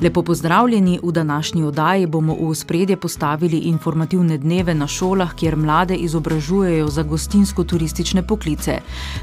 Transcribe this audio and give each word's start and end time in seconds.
Lepo 0.00 0.22
pozdravljeni 0.22 1.00
v 1.02 1.12
današnji 1.12 1.62
oddaji 1.62 2.06
bomo 2.06 2.36
v 2.40 2.54
spredje 2.54 2.96
postavili 2.96 3.58
informativne 3.58 4.38
dneve 4.38 4.74
na 4.74 4.86
šolah, 4.86 5.34
kjer 5.34 5.56
mlade 5.56 5.94
izobražujejo 5.94 6.88
za 6.88 7.02
gostinsko-turistične 7.02 8.22
poklice. 8.22 8.78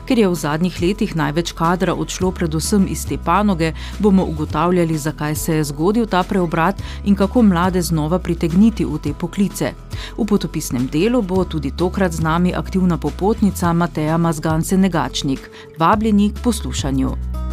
Ker 0.05 0.19
je 0.19 0.27
v 0.27 0.35
zadnjih 0.35 0.81
letih 0.81 1.15
največ 1.15 1.51
kadra 1.51 1.93
odšlo 1.93 2.31
predvsem 2.31 2.87
iz 2.89 3.05
te 3.07 3.17
panoge, 3.17 3.71
bomo 3.99 4.25
ugotavljali, 4.25 4.97
zakaj 4.97 5.35
se 5.35 5.55
je 5.55 5.63
zgodil 5.63 6.05
ta 6.05 6.23
preobrat 6.23 6.83
in 7.05 7.15
kako 7.15 7.41
mlade 7.41 7.81
znova 7.81 8.19
pritegniti 8.19 8.85
v 8.85 8.99
te 8.99 9.13
poklice. 9.13 9.71
V 10.17 10.25
potopisnem 10.25 10.89
delu 10.91 11.21
bo 11.21 11.45
tudi 11.45 11.71
tokrat 11.71 12.11
z 12.11 12.19
nami 12.19 12.53
aktivna 12.53 12.97
popotnica 12.97 13.73
Mateja 13.73 14.17
Mazgance 14.17 14.77
Negačnik. 14.77 15.49
Vabljeni 15.79 16.29
k 16.29 16.43
poslušanju. 16.43 17.44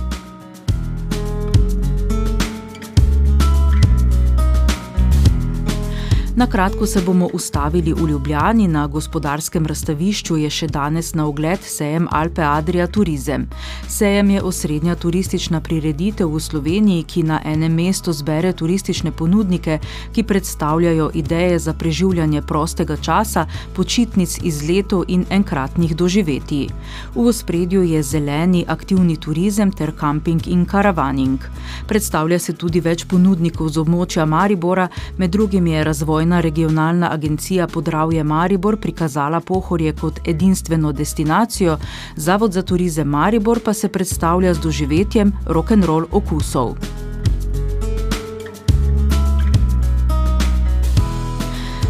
Na 6.36 6.46
kratko 6.46 6.86
se 6.86 7.00
bomo 7.00 7.28
ustavili 7.32 7.92
v 7.92 8.08
Ljubljani 8.08 8.68
na 8.68 8.86
gospodarskem 8.86 9.66
razstavišču, 9.66 10.36
je 10.36 10.50
še 10.50 10.66
danes 10.72 11.10
na 11.14 11.26
ogled 11.28 11.60
sejem 11.60 12.06
Alpe 12.10 12.40
Adria 12.42 12.86
Turizem. 12.86 13.44
Sejem 13.88 14.30
je 14.30 14.42
osrednja 14.42 14.94
turistična 14.96 15.60
prireditev 15.60 16.32
v 16.32 16.40
Sloveniji, 16.40 17.02
ki 17.04 17.22
na 17.22 17.40
enem 17.44 17.74
mestu 17.74 18.12
zbere 18.16 18.52
turistične 18.52 19.12
ponudnike, 19.12 19.78
ki 20.12 20.22
predstavljajo 20.22 21.10
ideje 21.14 21.58
za 21.58 21.74
preživljanje 21.74 22.42
prostega 22.42 22.96
časa, 22.96 23.44
počitnic 23.76 24.38
iz 24.42 24.62
letov 24.68 25.04
in 25.08 25.26
enkratnih 25.30 25.92
doživetij. 25.96 26.68
V 27.14 27.26
ospredju 27.28 27.82
je 27.82 28.02
zeleni 28.02 28.64
aktivni 28.68 29.18
turizem 29.20 29.72
ter 29.72 29.92
kamping 29.92 30.48
in 30.48 30.64
karavaning. 30.64 31.44
Predstavlja 31.86 32.38
se 32.38 32.56
tudi 32.56 32.80
več 32.80 33.04
ponudnikov 33.04 33.68
z 33.68 33.84
območja 33.84 34.24
Maribora, 34.24 34.88
med 35.18 35.30
drugim 35.30 35.66
je 35.66 35.84
razvoj 35.84 36.21
Razvojna 36.22 36.40
regionalna 36.40 37.08
agencija 37.12 37.66
Podravje 37.66 38.24
Maribor 38.24 38.76
prikazala 38.80 39.40
Pohorje 39.40 39.92
kot 39.92 40.20
edinstveno 40.28 40.92
destinacijo, 40.92 41.78
Zavod 42.16 42.52
za 42.52 42.62
turizem 42.62 43.08
Maribor 43.08 43.60
pa 43.64 43.72
se 43.74 43.88
predstavlja 43.88 44.54
z 44.54 44.60
doživetjem 44.60 45.32
rock'n'roll 45.46 46.06
okusov. 46.12 46.76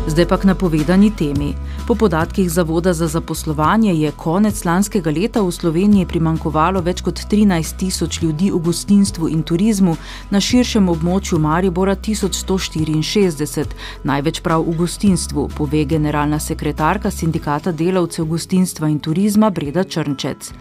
Zdaj 0.07 0.27
pa 0.29 0.37
k 0.37 0.45
napovedani 0.45 1.13
temi. 1.17 1.55
Po 1.87 1.95
podatkih 1.95 2.51
Zavoda 2.51 2.93
za 2.93 3.09
zaposlovanje 3.09 3.95
je 3.95 4.11
konec 4.11 4.65
lanskega 4.65 5.11
leta 5.11 5.43
v 5.43 5.51
Sloveniji 5.53 6.07
primankovalo 6.07 6.81
več 6.81 7.01
kot 7.03 7.19
13 7.31 7.77
tisoč 7.77 8.21
ljudi 8.23 8.51
v 8.55 8.61
gostinstvu 8.63 9.27
in 9.29 9.43
turizmu, 9.43 9.97
na 10.31 10.41
širšem 10.41 10.89
območju 10.89 11.41
Maribora 11.43 11.97
1164, 11.97 13.67
največ 14.05 14.41
prav 14.41 14.63
v 14.63 14.77
gostinstvu, 14.79 15.49
pove 15.57 15.85
generalna 15.85 16.39
sekretarka 16.39 17.11
sindikata 17.11 17.73
delavcev 17.73 18.31
gostinstva 18.31 18.89
in 18.89 19.01
turizma 19.03 19.51
Breda 19.51 19.83
Črnčec. 19.85 20.53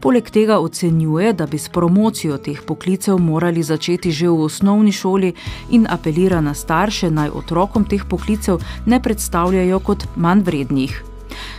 Poleg 0.00 0.30
tega 0.30 0.60
ocenjuje, 0.62 1.32
da 1.32 1.46
bi 1.46 1.58
s 1.58 1.68
promocijo 1.74 2.38
teh 2.38 2.62
poklicev 2.62 3.18
morali 3.18 3.62
začeti 3.62 4.12
že 4.12 4.30
v 4.30 4.46
osnovni 4.46 4.92
šoli 4.92 5.34
in 5.70 5.90
apelira 5.90 6.40
na 6.40 6.54
starše 6.54 7.10
naj 7.10 7.34
otrokom 7.34 7.84
teh 7.84 8.06
poklicev 8.06 8.62
ne 8.86 9.02
predstavljajo 9.02 9.80
kot 9.80 10.06
manj 10.16 10.46
vredni 10.68 10.86
vrednih. 10.88 11.02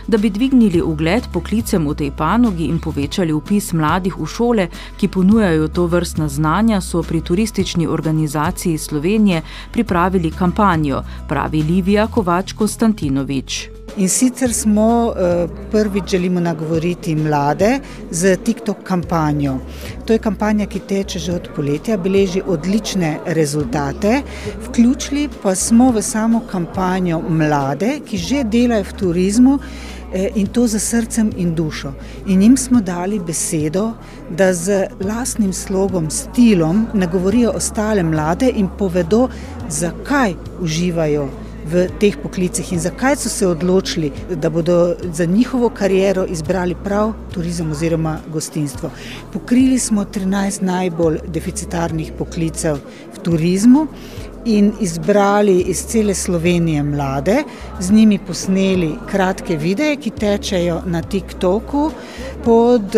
Da 0.06 0.18
bi 0.18 0.30
dvignili 0.30 0.82
ugled 0.82 1.28
poklicem 1.32 1.88
v 1.88 1.94
tej 1.94 2.10
panogi 2.10 2.66
in 2.66 2.80
povečali 2.80 3.32
upis 3.32 3.72
mladih 3.72 4.18
v 4.18 4.26
šole, 4.26 4.68
ki 4.98 5.08
ponujajo 5.08 5.68
to 5.68 5.86
vrstna 5.86 6.28
znanja, 6.28 6.80
so 6.80 7.02
pri 7.02 7.20
turistični 7.20 7.86
organizaciji 7.86 8.78
Slovenije 8.78 9.42
pripravili 9.72 10.30
kampanjo, 10.30 11.02
pravi 11.28 11.62
Livija 11.62 12.06
Kovač 12.06 12.52
Konstantinovič. 12.52 13.79
In 13.96 14.08
sicer 14.08 14.52
smo 14.52 15.14
eh, 15.16 15.48
prvič 15.70 16.10
želimo 16.10 16.40
nagovoriti 16.40 17.14
mlade 17.14 17.78
z 18.10 18.36
TikTok 18.36 18.76
kampanjo. 18.82 19.58
To 20.06 20.12
je 20.12 20.18
kampanja, 20.18 20.66
ki 20.66 20.78
teče 20.78 21.18
že 21.18 21.32
od 21.32 21.48
poletja, 21.56 21.96
beleži 21.96 22.42
odlične 22.46 23.18
rezultate. 23.26 24.22
Vključili 24.66 25.28
pa 25.42 25.54
smo 25.54 25.90
v 25.90 26.02
samo 26.02 26.40
kampanjo 26.50 27.20
mlade, 27.28 28.00
ki 28.06 28.18
že 28.18 28.44
delajo 28.44 28.84
v 28.84 28.92
turizmu 28.92 29.58
eh, 29.58 30.30
in 30.34 30.46
to 30.46 30.66
za 30.66 30.78
srcem 30.78 31.32
in 31.36 31.54
dušo. 31.54 31.92
In 32.26 32.42
jim 32.42 32.56
smo 32.56 32.80
dali 32.80 33.18
besedo, 33.18 33.92
da 34.30 34.52
z 34.54 34.86
lastnim 35.00 35.52
slogom, 35.52 36.10
stilom 36.10 36.86
nagovorijo 36.94 37.50
ostale 37.50 38.02
mlade 38.02 38.52
in 38.54 38.68
povedo, 38.78 39.28
zakaj 39.68 40.34
uživajo 40.60 41.28
v 41.70 41.86
teh 42.00 42.16
poklicih 42.22 42.72
in 42.72 42.80
zakaj 42.80 43.16
so 43.16 43.28
se 43.28 43.46
odločili, 43.46 44.12
da 44.34 44.50
bodo 44.50 44.96
za 45.12 45.24
njihovo 45.24 45.70
kariero 45.70 46.24
izbrali 46.26 46.74
prav 46.84 47.12
turizem 47.34 47.70
oziroma 47.70 48.18
gostinstvo. 48.32 48.90
Pokrili 49.32 49.78
smo 49.78 50.04
13 50.04 50.62
najbolj 50.62 51.18
deficitarnih 51.26 52.12
poklicev 52.18 52.80
v 53.14 53.22
turizmu. 53.22 53.86
In 54.44 54.72
izbrali 54.80 55.58
iz 55.68 55.82
cele 55.86 56.14
Slovenije 56.14 56.82
mlade, 56.82 57.42
z 57.80 57.92
njimi 57.92 58.18
posneli 58.18 58.94
kratke 59.10 59.56
videe, 59.56 59.96
ki 59.96 60.10
tečejo 60.10 60.80
na 60.86 61.02
TikToku 61.02 61.90
pod, 62.44 62.96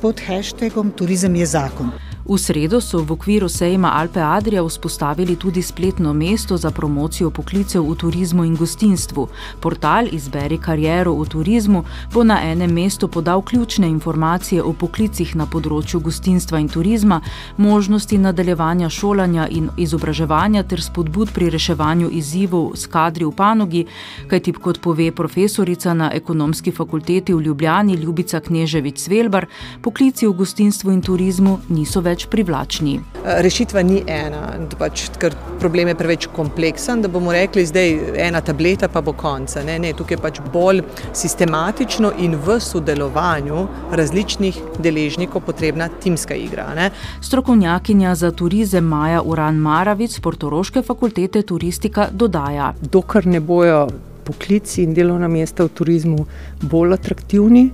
pod 0.00 0.20
hashtagom 0.26 0.90
Turizem 0.90 1.36
je 1.36 1.46
zakon. 1.46 2.11
V 2.32 2.38
sredo 2.40 2.80
so 2.80 3.04
v 3.04 3.12
okviru 3.12 3.44
sejma 3.44 3.92
Alpe 3.92 4.20
Adria 4.24 4.64
vzpostavili 4.64 5.36
tudi 5.36 5.62
spletno 5.62 6.12
mesto 6.12 6.56
za 6.56 6.70
promocijo 6.70 7.30
poklicev 7.30 7.84
v 7.84 7.94
turizmu 7.94 8.44
in 8.44 8.56
gostinstvu. 8.56 9.28
Portal 9.60 10.08
Izberi 10.08 10.56
kariero 10.56 11.12
v 11.12 11.28
turizmu 11.28 11.84
bo 12.08 12.24
na 12.24 12.40
enem 12.40 12.72
mestu 12.72 13.08
podal 13.08 13.42
ključne 13.42 13.88
informacije 13.88 14.62
o 14.62 14.72
poklicih 14.72 15.36
na 15.36 15.44
področju 15.44 16.00
gostinstva 16.00 16.56
in 16.64 16.70
turizma, 16.72 17.20
možnosti 17.56 18.16
nadaljevanja 18.18 18.88
šolanja 18.88 19.48
in 19.52 19.68
izobraževanja 19.76 20.64
ter 20.64 20.80
spodbud 20.80 21.34
pri 21.36 21.50
reševanju 21.52 22.08
izzivov 22.08 22.72
s 22.80 22.88
kadri 22.88 23.28
v 23.28 23.36
panogi, 23.36 23.84
kajti 24.32 24.56
kot 24.56 24.80
pove 24.80 25.10
profesorica 25.12 25.92
na 25.92 26.08
ekonomski 26.08 26.72
fakulteti 26.72 27.36
v 27.36 27.44
Ljubljani 27.44 28.00
Ljubica 28.00 28.40
Kneževič 28.40 29.04
Svelbar, 29.04 29.46
poklici 29.84 30.24
v 30.26 30.32
gostinstvu 30.32 30.96
in 30.96 31.04
turizmu 31.04 31.58
niso 31.68 32.00
več 32.00 32.21
več 32.22 32.30
privlačni. 32.30 33.00
Rešitva 33.22 33.82
ni 33.82 34.02
ena, 34.06 34.54
pač, 34.78 35.08
ker 35.18 35.34
problem 35.60 35.88
je 35.88 35.94
preveč 35.94 36.26
kompleksen, 36.32 37.02
da 37.02 37.08
bomo 37.08 37.32
rekli, 37.32 37.64
da 37.72 37.80
je 37.80 38.14
ena 38.18 38.40
tableta, 38.40 38.88
pa 38.88 39.02
bo 39.02 39.12
konec. 39.12 39.54
Ne, 39.64 39.78
ne, 39.78 39.92
tukaj 39.92 40.16
je 40.16 40.22
pač 40.22 40.40
bolj 40.52 40.82
sistematično 41.12 42.12
in 42.18 42.36
v 42.36 42.58
sodelovanju 42.60 43.66
različnih 43.92 44.60
deležnikov 44.82 45.42
potrebna 45.46 45.88
timska 45.88 46.34
igra. 46.34 46.72
Ne. 46.74 46.90
Strokovnjakinja 47.22 48.14
za 48.14 48.32
turizem 48.32 48.84
Maja 48.84 49.22
Uran 49.22 49.56
Maravic, 49.56 50.18
Portoroške 50.20 50.82
fakultete 50.82 51.42
turistika, 51.42 52.08
dodaja: 52.12 52.72
Dokler 52.82 53.26
ne 53.26 53.40
bojo 53.40 53.86
poklici 54.22 54.82
in 54.84 54.94
delovna 54.94 55.28
mesta 55.28 55.64
v 55.66 55.74
turizmu 55.74 56.26
bolj 56.62 56.94
atraktivni, 56.94 57.70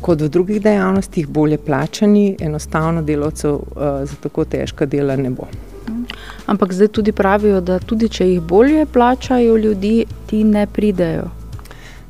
kot 0.00 0.20
v 0.20 0.28
drugih 0.28 0.60
dejavnostih, 0.62 1.28
bolje 1.28 1.58
plačani, 1.58 2.36
enostavno 2.40 3.02
delavcev 3.02 3.54
uh, 3.54 4.04
za 4.04 4.16
tako 4.22 4.44
težka 4.44 4.86
dela 4.86 5.16
ne 5.16 5.30
bo. 5.30 5.48
Ampak 6.46 6.72
zdaj 6.72 6.88
tudi 6.88 7.12
pravijo, 7.12 7.60
da 7.60 7.78
tudi 7.78 8.08
če 8.08 8.28
jih 8.28 8.40
bolje 8.40 8.86
plačajo 8.86 9.56
ljudi, 9.56 10.06
ti 10.26 10.44
ne 10.44 10.66
pridejo. 10.66 11.30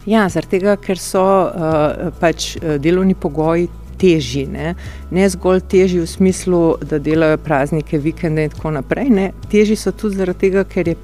Ja, 0.07 0.29
zaradi 0.29 0.59
tega, 0.59 0.77
ker 0.77 0.99
so 0.99 1.25
uh, 1.25 2.13
pač 2.21 2.55
uh, 2.57 2.77
delovni 2.83 3.15
pogoji 3.15 3.69
težji. 3.99 4.47
Ne, 4.47 4.75
ne 5.11 5.29
zgolj 5.29 5.63
težji 5.71 6.03
v 6.03 6.07
smislu, 6.07 6.63
da 6.85 6.99
delajo 6.99 7.39
praznike, 7.43 7.99
vikende 7.99 8.45
in 8.47 8.53
tako 8.53 8.75
naprej. 8.77 9.11
Ne. 9.11 9.31
Težji 9.51 9.77
so 9.81 9.93
tudi 9.93 10.21
zaradi 10.21 10.47
tega, 10.47 10.65
ker 10.69 10.93
je 10.93 10.97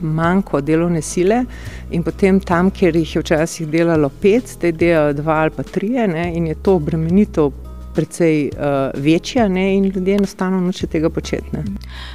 manjko 0.00 0.60
delovne 0.60 1.02
sile 1.02 1.44
in 1.90 2.02
potem 2.02 2.40
tam, 2.40 2.70
kjer 2.70 2.96
jih 2.96 3.16
je 3.16 3.22
včasih 3.22 3.68
delalo 3.68 4.08
pet, 4.08 4.54
zdaj 4.56 4.72
delajo 4.72 5.12
dva 5.12 5.40
ali 5.42 5.50
pa 5.56 5.62
tri, 5.62 5.94
in 6.34 6.46
je 6.46 6.54
to 6.54 6.74
obremenitev 6.76 7.67
precej 7.98 8.50
uh, 8.52 9.02
večja 9.02 9.48
ne, 9.48 9.76
in 9.76 9.84
ljudje 9.84 10.14
enostavno 10.14 10.60
noče 10.60 10.86
tega 10.86 11.10
početi. 11.10 11.50
Ne. 11.52 11.64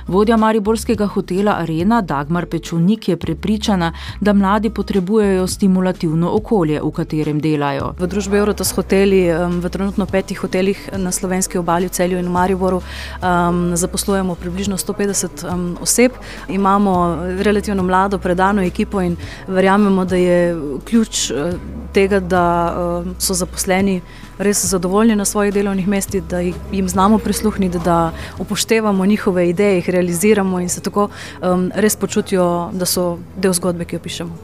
Vodja 0.08 0.38
Mariborskega 0.38 1.10
hotela 1.12 1.58
Arena 1.60 2.02
Dagmar 2.02 2.46
Pečunik 2.46 3.10
je 3.10 3.18
prepričana, 3.18 3.92
da 4.22 4.34
mladi 4.34 4.70
potrebujejo 4.70 5.48
stimulativno 5.48 6.32
okolje, 6.38 6.80
v 6.84 6.92
katerem 6.96 7.42
delajo. 7.44 7.92
V 8.00 8.08
družbi 8.08 8.40
Eurotos 8.40 8.72
hoteli, 8.72 9.26
v 9.60 9.70
trenutno 9.70 10.08
petih 10.08 10.40
hotelih 10.40 10.88
na 10.98 11.12
slovenski 11.12 11.60
obali, 11.60 11.92
v 11.92 11.98
Celju 12.00 12.24
in 12.24 12.32
v 12.32 12.36
Mariboru, 12.38 12.80
um, 12.80 13.62
zaposlujemo 13.76 14.40
približno 14.40 14.80
150 14.80 15.44
um, 15.44 15.70
oseb. 15.84 16.16
Imamo 16.48 17.20
relativno 17.44 17.84
mlado, 17.84 18.24
predano 18.24 18.64
ekipo 18.64 19.02
in 19.02 19.20
verjamemo, 19.48 20.06
da 20.06 20.16
je 20.16 20.56
ključ 20.88 21.32
uh, 21.32 21.60
tega, 21.94 22.20
da 22.20 22.46
um, 22.72 23.16
so 23.20 23.36
zaposleni 23.36 24.00
res 24.38 24.66
zadovoljni 24.66 25.16
na 25.16 25.26
svojih 25.26 25.54
delovnih 25.54 25.88
mestih, 25.88 26.24
da 26.24 26.40
jim 26.40 26.90
znamo 26.90 27.18
prisluhniti, 27.18 27.80
da 27.86 28.12
upoštevamo 28.40 29.06
njihove 29.06 29.50
ideje, 29.50 29.76
jih 29.76 29.90
realiziramo 29.90 30.60
in 30.60 30.70
se 30.70 30.82
tako 30.82 31.10
um, 31.42 31.72
res 31.76 31.96
počutijo, 31.96 32.70
da 32.74 32.86
so 32.86 33.18
del 33.38 33.54
zgodbe, 33.54 33.86
ki 33.86 33.96
jo 33.96 34.00
pišemo. 34.00 34.38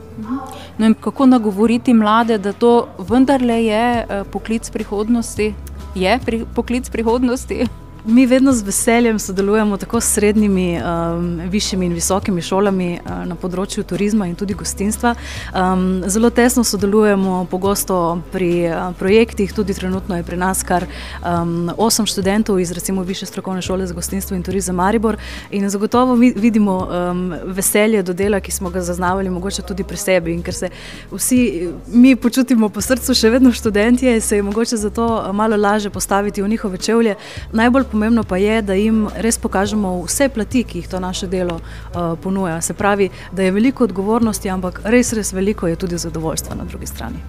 No 0.77 0.93
kako 1.01 1.25
nagovoriti 1.25 1.93
mlade, 1.93 2.37
da 2.37 2.53
to 2.53 2.87
vendarle 2.99 3.65
je 3.65 4.05
uh, 4.05 4.27
poklic 4.31 4.69
prihodnosti? 4.69 5.53
Je 5.95 6.19
pri, 6.25 6.45
poklic 6.55 6.89
prihodnosti? 6.89 7.67
Mi 8.09 8.25
vedno 8.25 8.53
z 8.53 8.61
veseljem 8.61 9.19
sodelujemo 9.19 9.77
tako 9.77 10.01
s 10.01 10.13
srednjimi, 10.13 10.81
um, 10.81 11.41
višjimi 11.49 11.85
in 11.85 11.93
visokimi 11.93 12.41
šolami 12.41 12.99
uh, 13.05 13.11
na 13.29 13.35
področju 13.37 13.83
turizma 13.85 14.25
in 14.25 14.33
tudi 14.35 14.55
gostinstva. 14.57 15.11
Um, 15.53 16.01
zelo 16.09 16.31
tesno 16.33 16.63
sodelujemo 16.65 17.43
pogosto 17.51 17.99
pri 18.33 18.49
uh, 18.65 18.95
projektih, 18.97 19.53
tudi 19.53 19.75
trenutno 19.77 20.17
je 20.17 20.25
pri 20.25 20.39
nas 20.41 20.63
kar 20.65 20.87
um, 21.21 21.69
osem 21.77 22.07
študentov 22.09 22.57
iz 22.59 22.71
recimo 22.71 23.03
Više 23.05 23.25
strokovne 23.29 23.61
šole 23.61 23.85
za 23.87 23.93
gostinstvo 23.93 24.35
in 24.35 24.43
turizem 24.43 24.75
Maribor 24.75 25.17
in 25.51 25.69
zagotovo 25.69 26.15
vidimo 26.15 26.79
um, 26.89 27.33
veselje 27.45 28.01
do 28.03 28.13
dela, 28.13 28.39
ki 28.39 28.51
smo 28.51 28.69
ga 28.69 28.81
zaznavali 28.81 29.29
mogoče 29.29 29.61
tudi 29.61 29.83
pri 29.83 29.97
sebi 29.97 30.33
in 30.33 30.41
ker 30.41 30.53
se 30.53 30.69
vsi 31.11 31.69
mi 31.93 32.15
počutimo 32.15 32.69
po 32.69 32.81
srcu 32.81 33.13
še 33.13 33.29
vedno 33.29 33.53
študentje, 33.53 34.17
se 34.21 34.41
je 34.41 34.49
mogoče 34.49 34.77
zato 34.77 35.33
malo 35.33 35.57
laže 35.57 35.89
postaviti 35.89 36.41
v 36.41 36.49
njihove 36.49 36.77
čevlje. 36.77 37.15
Najbolj 37.53 37.83
pomembno 37.83 37.98
pa 38.27 38.37
je, 38.37 38.61
da 38.61 38.73
jim 38.73 39.07
res 39.15 39.37
pokažemo 39.37 40.03
vse 40.03 40.29
plati, 40.29 40.63
ki 40.63 40.77
jih 40.77 40.87
to 40.87 40.99
naše 40.99 41.27
delo 41.27 41.59
uh, 41.59 42.19
ponuja. 42.23 42.61
Se 42.61 42.73
pravi, 42.73 43.09
da 43.31 43.43
je 43.43 43.51
veliko 43.51 43.83
odgovornosti, 43.83 44.49
ampak 44.49 44.81
res, 44.83 45.13
res 45.13 45.33
veliko 45.33 45.67
je 45.67 45.75
tudi 45.75 45.97
zadovoljstva 45.97 46.55
na 46.55 46.63
drugi 46.63 46.87
strani. 46.87 47.19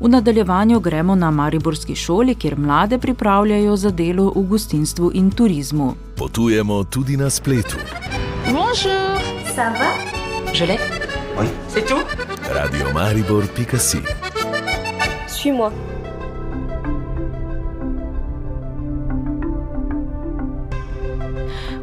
V 0.00 0.08
nadaljevanju 0.08 0.80
gremo 0.80 1.14
na 1.14 1.30
Mariborski 1.30 1.94
šoli, 1.94 2.34
kjer 2.34 2.58
mlade 2.58 2.98
pripravljajo 2.98 3.76
za 3.76 3.90
delo 3.90 4.32
v 4.36 4.42
gostinstvu 4.42 5.10
in 5.14 5.30
turizmu. 5.30 5.94
Potujemo 6.16 6.84
tudi 6.84 7.16
na 7.16 7.30
spletu. 7.30 7.76
Bonjour, 8.46 9.18
ça 9.56 9.70
va? 9.78 9.90
Je 10.52 10.66
l'ai. 10.66 10.78
Oui, 11.38 11.46
c'est 11.68 11.86
tout? 11.86 12.04
Radio 12.54 12.92
Maribor.si 12.94 13.98
Suis-moi. 15.26 15.93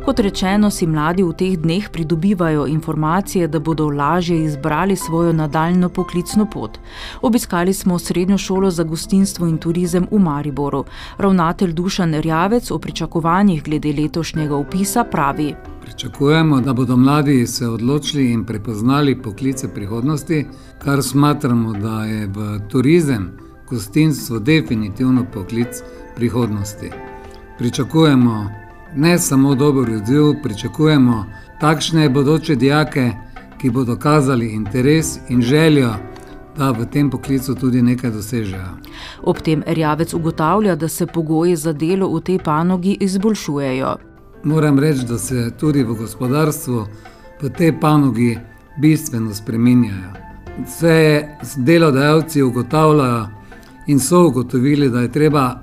Kot 0.06 0.20
rečeno, 0.20 0.72
si 0.74 0.88
mladi 0.88 1.22
v 1.22 1.34
teh 1.38 1.54
dneh 1.62 1.86
pridobivajo 1.94 2.66
informacije, 2.68 3.48
da 3.48 3.60
bodo 3.60 3.90
lažje 3.90 4.44
izbrali 4.44 4.96
svojo 4.96 5.34
nadaljno 5.34 5.90
poklicno 5.90 6.46
pot. 6.46 6.80
Obiskali 7.22 7.74
smo 7.74 8.00
srednjo 8.00 8.38
šolo 8.38 8.72
za 8.72 8.84
gostinstvo 8.84 9.48
in 9.48 9.58
turizem 9.58 10.08
v 10.12 10.20
Mariboru. 10.20 10.86
Ravnatelj 11.18 11.74
Dušan 11.74 12.14
Rjavec 12.22 12.72
o 12.72 12.80
pričakovanjih 12.80 13.64
glede 13.64 13.94
letošnjega 13.94 14.56
upisa 14.56 15.04
pravi. 15.04 15.56
Pričakujemo, 15.82 16.62
da 16.62 16.74
bodo 16.74 16.98
mladi 16.98 17.48
se 17.48 17.68
odločili 17.68 18.32
in 18.32 18.46
prepoznali 18.46 19.22
poklice 19.22 19.74
prihodnosti, 19.74 20.46
kar 20.84 21.04
smatramo, 21.04 21.74
da 21.74 22.04
je 22.06 22.28
v 22.28 22.60
turizem, 22.70 23.32
gostinstvo 23.70 24.40
definitivno 24.40 25.26
poklic 25.34 25.84
prihodnosti. 26.16 26.90
Pričakujemo 27.58 28.61
ne 28.96 29.20
samo 29.20 29.56
dober 29.56 29.90
odziv, 29.90 30.34
pričakujemo 30.44 31.26
takšne 31.60 32.10
bodoče 32.10 32.56
dijake, 32.56 33.12
ki 33.58 33.70
bodo 33.70 33.96
kazali 33.96 34.48
interes 34.54 35.20
in 35.30 35.42
željo, 35.42 35.94
da 36.58 36.72
v 36.72 36.86
tem 36.86 37.10
poklicu 37.10 37.56
tudi 37.56 37.82
nekaj 37.82 38.12
dosežejo. 38.12 38.78
Ob 39.24 39.38
tem 39.38 39.64
Rjavec 39.68 40.14
ugotavlja, 40.14 40.76
da 40.76 40.88
se 40.88 41.06
pogoji 41.06 41.56
za 41.56 41.74
delo 41.74 42.10
v 42.16 42.22
tej 42.22 42.40
panogi 42.40 42.98
izboljšujejo. 43.00 43.96
Moram 44.44 44.80
reči, 44.80 45.06
da 45.06 45.18
se 45.18 45.52
tudi 45.60 45.84
v 45.84 45.94
gospodarstvu 45.94 46.86
v 47.42 47.50
tej 47.50 47.80
panogi 47.80 48.38
bistveno 48.82 49.34
spreminjajo. 49.34 50.14
Vse 50.66 51.28
delodajalci 51.56 52.42
ugotavljajo 52.42 53.28
in 53.88 54.00
so 54.00 54.28
ugotovili, 54.28 54.90
da 54.90 55.02
je 55.02 55.12
treba 55.12 55.62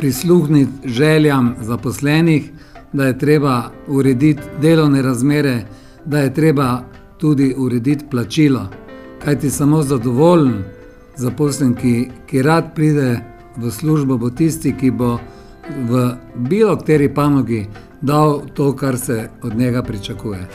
prisluhniti 0.00 0.88
željam 0.88 1.54
zaposlenih, 1.60 2.50
da 2.92 3.06
je 3.06 3.18
treba 3.18 3.70
urediti 3.88 4.42
delovne 4.62 5.02
razmere, 5.02 5.64
da 6.04 6.18
je 6.18 6.34
treba 6.34 6.82
tudi 7.18 7.54
urediti 7.58 8.04
plačilo. 8.10 8.68
Kaj 9.24 9.38
ti 9.38 9.50
samo 9.50 9.82
zadovoljen 9.82 10.62
zaposlen, 11.16 11.74
ki, 11.74 12.08
ki 12.26 12.42
rad 12.42 12.74
pride 12.74 13.20
v 13.56 13.70
službo, 13.70 14.16
bo 14.16 14.30
tisti, 14.30 14.72
ki 14.80 14.90
bo 14.90 15.18
v 15.88 16.10
bilo 16.34 16.76
kateri 16.76 17.14
panogi 17.14 17.66
dal 18.00 18.40
to, 18.54 18.76
kar 18.76 18.98
se 18.98 19.28
od 19.42 19.56
njega 19.56 19.82
pričakuje 19.82 20.48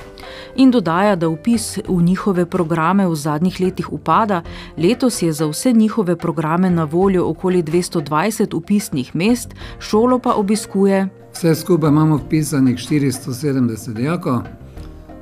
in 0.55 0.71
dodaja, 0.71 1.15
da 1.15 1.29
upis 1.29 1.77
v 1.87 2.01
njihove 2.03 2.45
programe 2.45 3.07
v 3.07 3.15
zadnjih 3.15 3.59
letih 3.59 3.93
upada, 3.93 4.41
letos 4.77 5.21
je 5.21 5.33
za 5.33 5.47
vse 5.47 5.73
njihove 5.73 6.15
programe 6.15 6.69
na 6.69 6.83
voljo 6.83 7.29
okoli 7.29 7.63
220 7.63 8.55
upisnih 8.55 9.15
mest, 9.15 9.55
šolo 9.79 10.19
pa 10.19 10.33
obiskuje. 10.33 11.07
Vse 11.33 11.55
skupaj 11.55 11.89
imamo 11.89 12.17
vpisanih 12.17 12.77
470 12.77 13.93
dijakov, 13.93 14.41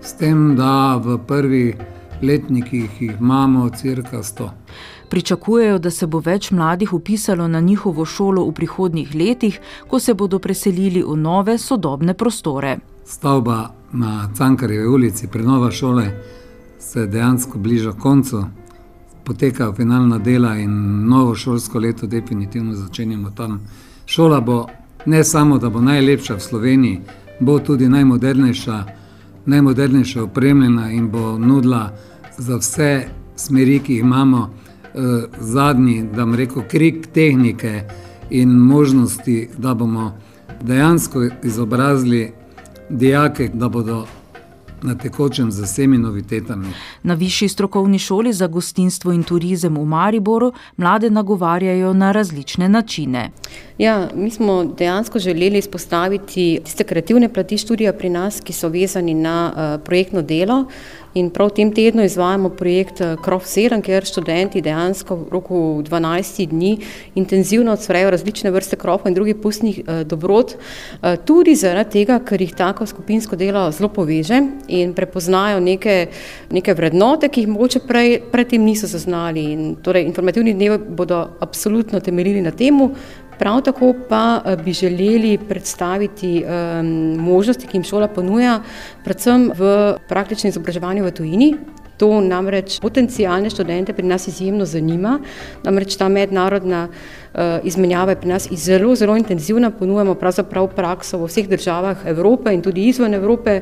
s 0.01 0.13
tem, 0.13 0.55
da 0.55 0.95
v 0.95 1.17
prvih 1.27 1.75
letnikih 2.21 3.01
jih 3.01 3.15
imamo 3.19 3.69
crka 3.69 4.17
100. 4.17 4.62
Pričakujejo, 5.13 5.77
da 5.79 5.91
se 5.93 6.07
bo 6.07 6.17
več 6.25 6.47
mladih 6.51 6.93
upisalo 6.93 7.45
na 7.47 7.59
njihovo 7.61 8.01
šolo 8.05 8.47
v 8.47 8.53
prihodnjih 8.57 9.11
letih, 9.15 9.59
ko 9.87 9.99
se 9.99 10.13
bodo 10.13 10.39
preselili 10.39 11.03
v 11.05 11.17
nove 11.17 11.57
sodobne 11.61 12.15
prostore. 12.17 12.77
Stavba 13.05 13.57
na 13.91 14.29
Cankarjevi 14.37 14.87
ulici, 14.87 15.27
prenova 15.27 15.69
šole, 15.71 16.05
se 16.79 17.05
dejansko 17.07 17.59
bliža 17.59 17.91
koncu, 17.91 18.41
potekajo 19.23 19.75
finalna 19.77 20.17
dela 20.17 20.55
in 20.57 20.73
novo 21.09 21.35
šolsko 21.35 21.79
leto, 21.79 22.07
definitivno 22.07 22.73
začenjamo 22.73 23.29
tam. 23.37 23.61
Šola 24.05 24.41
bo 24.41 24.65
ne 25.05 25.23
samo, 25.23 25.57
da 25.57 25.69
bo 25.69 25.81
najlepša 25.81 26.39
v 26.39 26.47
Sloveniji, 26.47 27.01
bo 27.39 27.59
tudi 27.59 27.89
najmodernejša, 27.89 28.83
najmodernejša 29.45 30.23
opremljena 30.23 30.89
in 30.91 31.11
bo 31.11 31.37
nudila 31.37 31.91
za 32.37 32.57
vse 32.57 32.91
smeri, 33.35 33.79
ki 33.79 33.93
jih 33.93 34.01
imamo, 34.01 34.49
zadnji, 35.39 36.03
da 36.03 36.23
vam 36.23 36.35
reko, 36.35 36.63
krik 36.67 37.07
tehnike 37.13 37.81
in 38.29 38.49
možnosti, 38.49 39.49
da 39.57 39.73
bomo 39.73 40.17
dejansko 40.61 41.27
izobrazili 41.43 42.31
dijake, 42.89 43.49
da 43.53 43.69
bodo 43.69 44.05
na 44.83 44.95
tekočem 44.95 45.51
z 45.51 45.63
vsemi 45.63 45.97
novitetami. 45.97 46.67
Na 47.03 47.13
Višji 47.13 47.49
strokovni 47.49 47.99
šoli 47.99 48.33
za 48.33 48.47
gostinstvo 48.47 49.11
in 49.11 49.23
turizem 49.23 49.77
v 49.77 49.85
Mariboru 49.85 50.51
mlade 50.77 51.09
nagovarjajo 51.09 51.93
na 51.93 52.11
različne 52.11 52.69
načine. 52.69 53.31
Ja, 53.77 54.09
mi 54.15 54.31
smo 54.31 54.63
dejansko 54.65 55.19
želeli 55.19 55.57
izpostaviti 55.57 56.59
tiste 56.63 56.83
kreativne 56.83 57.33
plati 57.33 57.57
študija 57.57 57.93
pri 57.93 58.09
nas, 58.09 58.41
ki 58.41 58.53
so 58.53 58.67
vezani 58.67 59.13
na 59.13 59.53
uh, 59.53 59.83
projektno 59.85 60.21
delo. 60.21 60.65
In 61.13 61.29
prav 61.29 61.51
v 61.51 61.53
tem 61.53 61.69
tednu 61.69 62.01
izvajamo 62.01 62.49
projekt 62.57 62.97
Krov 63.21 63.43
7, 63.45 63.83
kjer 63.85 64.05
študenti 64.09 64.63
dejansko 64.65 65.15
v 65.15 65.27
roku 65.29 65.57
12 65.85 66.47
dni 66.49 66.71
intenzivno 67.13 67.75
odsvajajo 67.77 68.09
različne 68.15 68.49
vrste 68.51 68.79
krofov 68.81 69.11
in 69.11 69.13
drugih 69.13 69.37
pustnih 69.37 69.77
eh, 69.79 70.01
dobrot, 70.09 70.55
eh, 70.55 71.17
tudi 71.25 71.53
zaradi 71.55 71.99
tega, 71.99 72.17
ker 72.17 72.41
jih 72.41 72.55
tako 72.57 72.87
skupinsko 72.89 73.37
delo 73.37 73.67
zelo 73.71 73.91
poveže 73.93 74.41
in 74.67 74.95
prepoznajo 74.97 75.59
neke, 75.61 76.07
neke 76.49 76.73
vrednote, 76.73 77.29
ki 77.29 77.45
jih 77.45 77.51
mogoče 77.53 77.83
prej, 77.85 78.17
predtem 78.31 78.65
niso 78.65 78.89
zaznali. 78.89 79.45
In 79.53 79.75
torej, 79.85 80.07
informativni 80.09 80.55
dnevi 80.57 80.79
bodo 80.97 81.27
absolutno 81.45 82.01
temeljili 82.01 82.41
na 82.41 82.51
temu, 82.51 82.89
Prav 83.39 83.61
tako 83.61 83.93
pa 84.09 84.41
bi 84.65 84.73
želeli 84.73 85.37
predstaviti 85.49 86.43
um, 86.45 86.87
možnosti, 87.25 87.67
ki 87.67 87.77
jim 87.77 87.83
šola 87.83 88.07
ponuja, 88.07 88.59
predvsem 89.03 89.51
v 89.57 89.93
praktičnem 90.09 90.53
izobraževanju 90.53 91.05
v 91.05 91.11
tujini. 91.11 91.53
To 91.97 92.21
namreč 92.21 92.79
potencijalne 92.81 93.49
študente 93.53 93.93
pri 93.93 94.07
nas 94.07 94.25
izjemno 94.27 94.65
zanima, 94.65 95.19
namreč 95.63 95.95
ta 95.95 96.07
mednarodna 96.09 96.87
uh, 96.89 97.39
izmenjava 97.63 98.11
je 98.11 98.19
pri 98.19 98.29
nas 98.29 98.47
zelo, 98.51 98.95
zelo 98.95 99.17
intenzivna, 99.17 99.69
ponujamo 99.71 100.15
pravzaprav 100.15 100.71
prakso 100.75 101.21
v 101.21 101.29
vseh 101.29 101.49
državah 101.49 102.05
Evrope 102.09 102.53
in 102.53 102.61
tudi 102.61 102.87
izven 102.89 103.13
Evrope. 103.13 103.61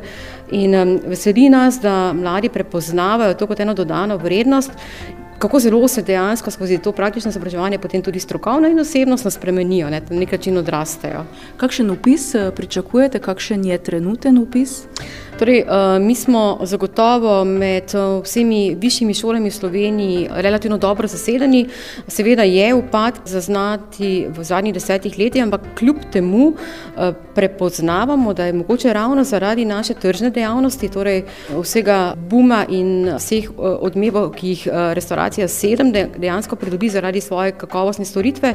In 0.51 0.75
um, 0.75 0.95
veseli 1.11 1.49
nas, 1.49 1.79
da 1.83 2.13
mladi 2.13 2.49
prepoznavajo 2.49 3.35
to 3.35 3.47
kot 3.47 3.59
eno 3.59 3.73
dodano 3.73 4.17
vrednost 4.17 4.71
kako 5.41 5.59
zelo 5.59 5.87
se 5.87 6.01
dejansko 6.01 6.51
skozi 6.51 6.77
to 6.77 6.91
praktično 6.91 7.29
izobraževanje 7.29 7.77
potem 7.77 8.01
tudi 8.01 8.19
strokovno 8.19 8.67
in 8.67 8.79
osebnostno 8.79 9.31
spremenijo, 9.31 9.89
ne, 9.89 10.01
na 10.09 10.19
nek 10.19 10.31
način 10.31 10.57
odrastejo. 10.57 11.23
Kakšen 11.57 11.89
upis 11.91 12.35
pričakujete, 12.55 13.19
kakšen 13.19 13.65
je 13.65 13.77
trenuten 13.77 14.37
upis? 14.37 14.83
Torej, 15.41 15.65
mi 16.01 16.15
smo 16.15 16.59
zagotovo 16.61 17.45
med 17.45 17.83
vsemi 18.23 18.75
višjimi 18.77 19.13
šolami 19.13 19.49
v 19.49 19.53
Sloveniji 19.53 20.27
relativno 20.29 20.77
dobro 20.77 21.07
zasedeni. 21.07 21.63
Seveda 22.07 22.43
je 22.43 22.73
upad 22.75 23.13
zaznati 23.25 24.27
v 24.29 24.43
zadnjih 24.43 24.73
desetih 24.73 25.17
letih, 25.19 25.43
ampak 25.43 25.61
kljub 25.79 25.95
temu 26.13 26.53
prepoznavamo, 27.35 28.33
da 28.33 28.45
je 28.45 28.53
mogoče 28.53 28.93
ravno 28.93 29.23
zaradi 29.23 29.65
naše 29.65 29.93
tržne 29.93 30.29
dejavnosti, 30.29 30.89
torej 30.89 31.23
vsega 31.49 32.13
buma 32.29 32.65
in 32.69 33.09
vseh 33.17 33.49
odmevov, 33.57 34.29
ki 34.37 34.47
jih 34.47 34.67
restauracija 34.93 35.47
sedem 35.47 35.89
dejansko 36.17 36.55
pridobi 36.55 36.89
zaradi 36.89 37.21
svoje 37.21 37.57
kakovostne 37.57 38.05
storitve, 38.05 38.53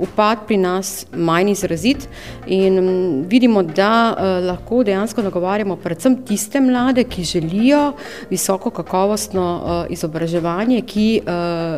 upad 0.00 0.46
pri 0.46 0.56
nas 0.56 1.06
manj 1.12 1.52
izrazit 1.52 2.08
in 2.46 2.80
vidimo, 3.28 3.62
da 3.62 4.16
lahko 4.40 4.82
dejansko 4.84 5.22
nagovarjamo 5.22 5.76
predvsem 5.76 6.13
tiste 6.16 6.60
mlade, 6.60 7.04
ki 7.04 7.24
želijo 7.24 7.92
visoko 8.30 8.70
kakovostno 8.70 9.46
uh, 9.64 9.92
izobraževanje, 9.92 10.82
ki 10.82 11.20
uh, 11.20 11.32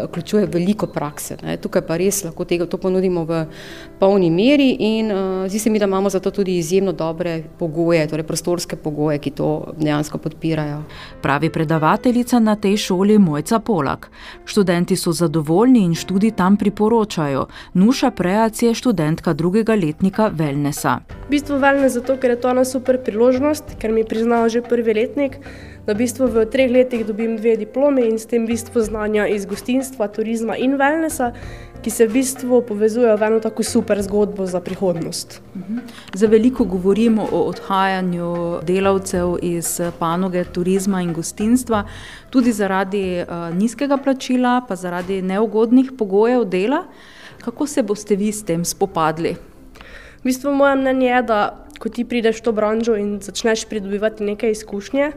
vključuje 0.09 0.47
veliko 0.47 0.87
prakse. 0.87 1.37
Ne. 1.43 1.57
Tukaj 1.57 1.83
pa 1.87 1.97
res 1.97 2.25
lahko 2.25 2.45
tega 2.45 2.67
to 2.67 2.79
ponudimo 2.79 3.25
v 3.25 3.45
polni 3.99 4.31
meri 4.31 4.71
in 4.81 5.13
uh, 5.13 5.49
zdi 5.49 5.59
se 5.59 5.71
mi, 5.71 5.79
da 5.79 5.85
imamo 5.85 6.11
za 6.11 6.21
to 6.21 6.31
tudi 6.31 6.59
izjemno 6.59 6.93
dobre 6.93 7.43
pogoje, 7.59 8.07
torej 8.09 8.27
prostorske 8.27 8.77
pogoje, 8.77 9.19
ki 9.19 9.31
to 9.31 9.73
dejansko 9.77 10.19
podpirajo. 10.19 10.83
Pravi 11.23 11.51
predavateljica 11.51 12.39
na 12.39 12.57
tej 12.57 12.77
šoli 12.77 13.19
Mojca 13.19 13.59
Polak. 13.59 14.11
Študenti 14.45 14.97
so 14.97 15.13
zadovoljni 15.13 15.85
in 15.85 15.95
študij 15.95 16.31
tam 16.31 16.57
priporočajo. 16.57 17.47
Nuša 17.75 18.11
Prejac 18.11 18.63
je 18.63 18.75
študentka 18.75 19.33
drugega 19.33 19.75
letnika 19.75 20.31
Wellnessa. 20.31 20.99
V 21.27 21.31
bistvu 21.31 21.59
wellness 21.59 21.99
zato, 21.99 22.17
ker 22.17 22.31
je 22.31 22.41
to 22.41 22.51
ena 22.51 22.65
super 22.65 22.99
priložnost, 23.03 23.77
ker 23.81 23.93
mi 23.93 24.05
priznajo 24.17 24.49
že 24.49 24.65
prvi 24.65 24.95
letnik, 24.97 25.37
da 25.85 25.93
v 25.93 26.03
bistvu 26.03 26.27
v 26.33 26.49
treh 26.49 26.73
letih 26.73 27.05
dobim 27.05 27.37
dve 27.37 27.55
diplomi 27.61 28.09
in 28.09 28.17
s 28.17 28.25
tem 28.25 28.49
v 28.49 28.57
bistvu 28.57 28.81
znanja 28.81 29.29
iz 29.29 29.45
gostinstva, 29.45 30.09
turizma 30.09 30.57
in 30.57 30.81
wellnessa, 30.81 31.37
ki 31.85 31.91
se 31.93 32.09
v 32.09 32.17
bistvu 32.17 32.65
povezujejo 32.65 33.15
v 33.21 33.27
eno 33.29 33.39
tako 33.45 33.63
super 33.63 34.01
zgodbo 34.03 34.49
za 34.49 34.59
prihodnost. 34.65 35.39
Za 36.17 36.27
veliko 36.27 36.65
govorimo 36.65 37.29
o 37.29 37.45
odhajanju 37.53 38.65
delavcev 38.67 39.37
iz 39.45 39.79
panoge 40.01 40.43
turizma 40.49 41.05
in 41.05 41.13
gostinstva, 41.13 41.85
tudi 42.33 42.57
zaradi 42.57 43.23
uh, 43.23 43.53
nizkega 43.55 44.01
plačila, 44.01 44.65
pa 44.67 44.75
zaradi 44.75 45.21
neugodnih 45.23 45.93
pogojev 45.99 46.49
dela. 46.49 46.89
Kako 47.45 47.67
se 47.67 47.83
boste 47.83 48.17
vi 48.17 48.33
s 48.33 48.43
tem 48.43 48.65
spopadli? 48.65 49.37
V 50.19 50.25
bistvu 50.25 50.51
moje 50.51 50.75
mnenje 50.75 51.07
je, 51.07 51.23
da 51.23 51.66
ko 51.79 51.89
ti 51.89 52.05
prideš 52.05 52.41
v 52.41 52.45
to 52.45 52.53
branžo 52.53 52.97
in 52.97 53.19
začneš 53.21 53.67
pridobivati 53.69 54.25
nekaj 54.25 54.51
izkušnje, 54.51 55.11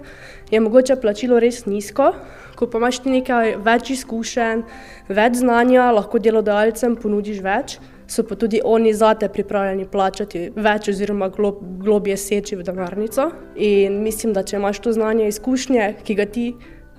je 0.51 0.60
mogoče 0.60 0.96
plačilo 1.01 1.39
res 1.39 1.66
nizko. 1.66 2.13
Ko 2.56 2.68
pa 2.68 2.78
imaš 2.82 3.00
ti 3.04 3.13
nekaj 3.13 3.56
več 3.63 3.94
izkušenj, 3.96 4.66
več 5.08 5.39
znanja, 5.39 5.92
lahko 5.96 6.20
delodajalcem 6.20 6.98
ponudiš 7.00 7.39
več, 7.46 7.78
so 8.10 8.25
pa 8.28 8.36
tudi 8.36 8.60
oni 8.66 8.92
zate 8.94 9.30
pripravljeni 9.30 9.86
plačati 9.88 10.50
več 10.56 10.89
oziroma 10.92 11.30
glob, 11.30 11.62
globje 11.80 12.18
seči 12.18 12.58
v 12.60 12.66
denarnico. 12.68 13.30
In 13.56 14.01
mislim, 14.04 14.34
da 14.34 14.44
če 14.44 14.58
imaš 14.58 14.82
to 14.84 14.94
znanje, 14.98 15.30
izkušnje, 15.30 15.94
ki 16.04 16.18
ga 16.20 16.25
ti 16.25 16.50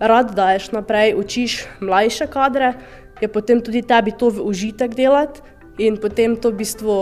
rad 0.00 0.32
daješ 0.36 0.70
naprej, 0.72 1.14
učiš 1.20 1.60
mlajše 1.80 2.30
kadre, 2.32 2.72
je 3.20 3.28
potem 3.28 3.60
tudi 3.60 3.82
tebi 3.82 4.14
to 4.16 4.30
v 4.30 4.46
užitek 4.48 4.94
delati 4.96 5.44
in 5.78 6.00
potem 6.00 6.36
to 6.40 6.50
v 6.50 6.62
bistvu 6.62 6.96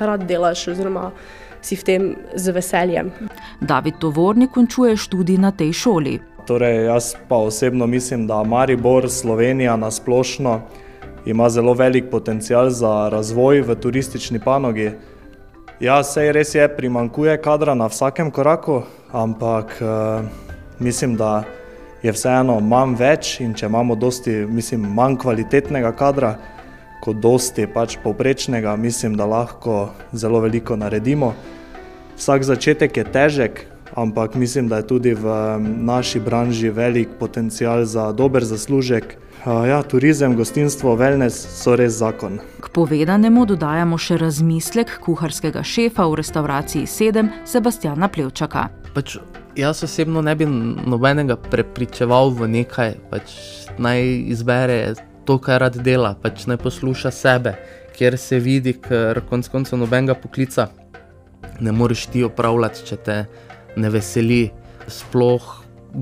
rad 0.00 0.26
delaš 0.28 0.68
oziroma 0.68 1.12
si 1.66 1.76
v 1.76 1.82
tem 1.82 2.02
z 2.34 2.54
veseljem. 2.54 3.10
David 3.60 3.98
Tovornik 3.98 4.54
končuje 4.54 4.94
študij 4.96 5.38
na 5.42 5.50
tej 5.50 5.72
šoli. 5.74 6.14
Torej, 6.46 6.86
jaz 6.86 7.14
pa 7.28 7.42
osebno 7.42 7.86
mislim, 7.90 8.26
da 8.26 8.44
Maribor, 8.46 9.10
Slovenija 9.10 9.76
na 9.76 9.90
splošno 9.90 10.60
ima 11.26 11.48
zelo 11.50 11.74
velik 11.74 12.06
potencial 12.10 12.70
za 12.70 13.08
razvoj 13.10 13.60
v 13.66 13.74
turistični 13.74 14.38
panogi. 14.38 14.92
Ja, 15.80 15.98
sej 16.06 16.30
res 16.32 16.54
je, 16.54 16.68
primankuje 16.76 17.34
kadra 17.42 17.74
na 17.74 17.90
vsakem 17.90 18.30
koraku, 18.30 18.82
ampak 19.12 19.74
uh, 19.82 20.22
mislim, 20.78 21.16
da 21.18 21.42
je 22.02 22.12
vseeno 22.14 22.60
manj 22.60 22.94
več 22.96 23.40
in 23.42 23.54
če 23.54 23.66
imamo 23.66 23.96
dosti, 23.98 24.44
mislim, 24.46 24.86
manj 24.94 25.18
kvalitetnega 25.24 25.90
kadra, 25.98 26.36
kot 27.00 27.20
dosti 27.22 27.66
pač 27.66 27.98
povprečnega, 28.02 28.76
mislim, 28.76 29.16
da 29.16 29.26
lahko 29.26 29.90
zelo 30.12 30.40
veliko 30.40 30.76
naredimo. 30.76 31.34
Vsak 32.16 32.44
začetek 32.48 32.96
je 32.96 33.04
težek, 33.04 33.66
ampak 33.94 34.34
mislim, 34.34 34.68
da 34.68 34.76
je 34.76 34.86
tudi 34.86 35.14
v 35.14 35.34
naši 35.60 36.20
branži 36.20 36.70
velik 36.70 37.08
potencial 37.18 37.84
za 37.84 38.12
dober 38.12 38.44
zaslužek. 38.44 39.16
Ja, 39.46 39.82
turizem, 39.82 40.34
gostinstvo, 40.34 40.96
wellness 40.98 41.46
so 41.62 41.76
res 41.76 42.00
zakon. 42.00 42.40
K 42.60 42.70
povedanemu 42.74 43.44
dodajamo 43.46 43.94
še 43.94 44.16
razmislek 44.18 44.96
kuharskega 45.04 45.62
šefa 45.62 46.08
v 46.10 46.18
restavraciji 46.18 46.88
7, 46.90 47.30
Sebastiana 47.46 48.08
Plevčaka. 48.10 48.66
Pač 48.96 49.20
jaz 49.54 49.84
osebno 49.86 50.24
ne 50.24 50.34
bi 50.34 50.48
nobenega 50.48 51.36
prepričeval 51.36 52.34
v 52.34 52.48
nekaj, 52.58 52.96
pač 53.12 53.36
naj 53.78 54.02
izbere 54.34 54.96
to, 55.26 55.38
kar 55.42 55.60
rad 55.66 55.76
dela, 55.82 56.14
pač 56.22 56.46
naj 56.46 56.60
posluša 56.62 57.12
sebe, 57.14 57.56
kjer 57.96 58.16
se 58.20 58.38
vidi, 58.42 58.76
ker 58.80 59.22
konec 59.28 59.48
koncev 59.52 59.80
nobenega 59.80 60.16
poklica 60.18 60.70
ne 61.60 61.72
moreš 61.72 62.06
ti 62.12 62.24
opravljati, 62.24 62.84
če 62.86 62.96
te 62.96 63.16
ne 63.76 63.90
veseli. 63.90 64.50
Sploh 64.86 65.46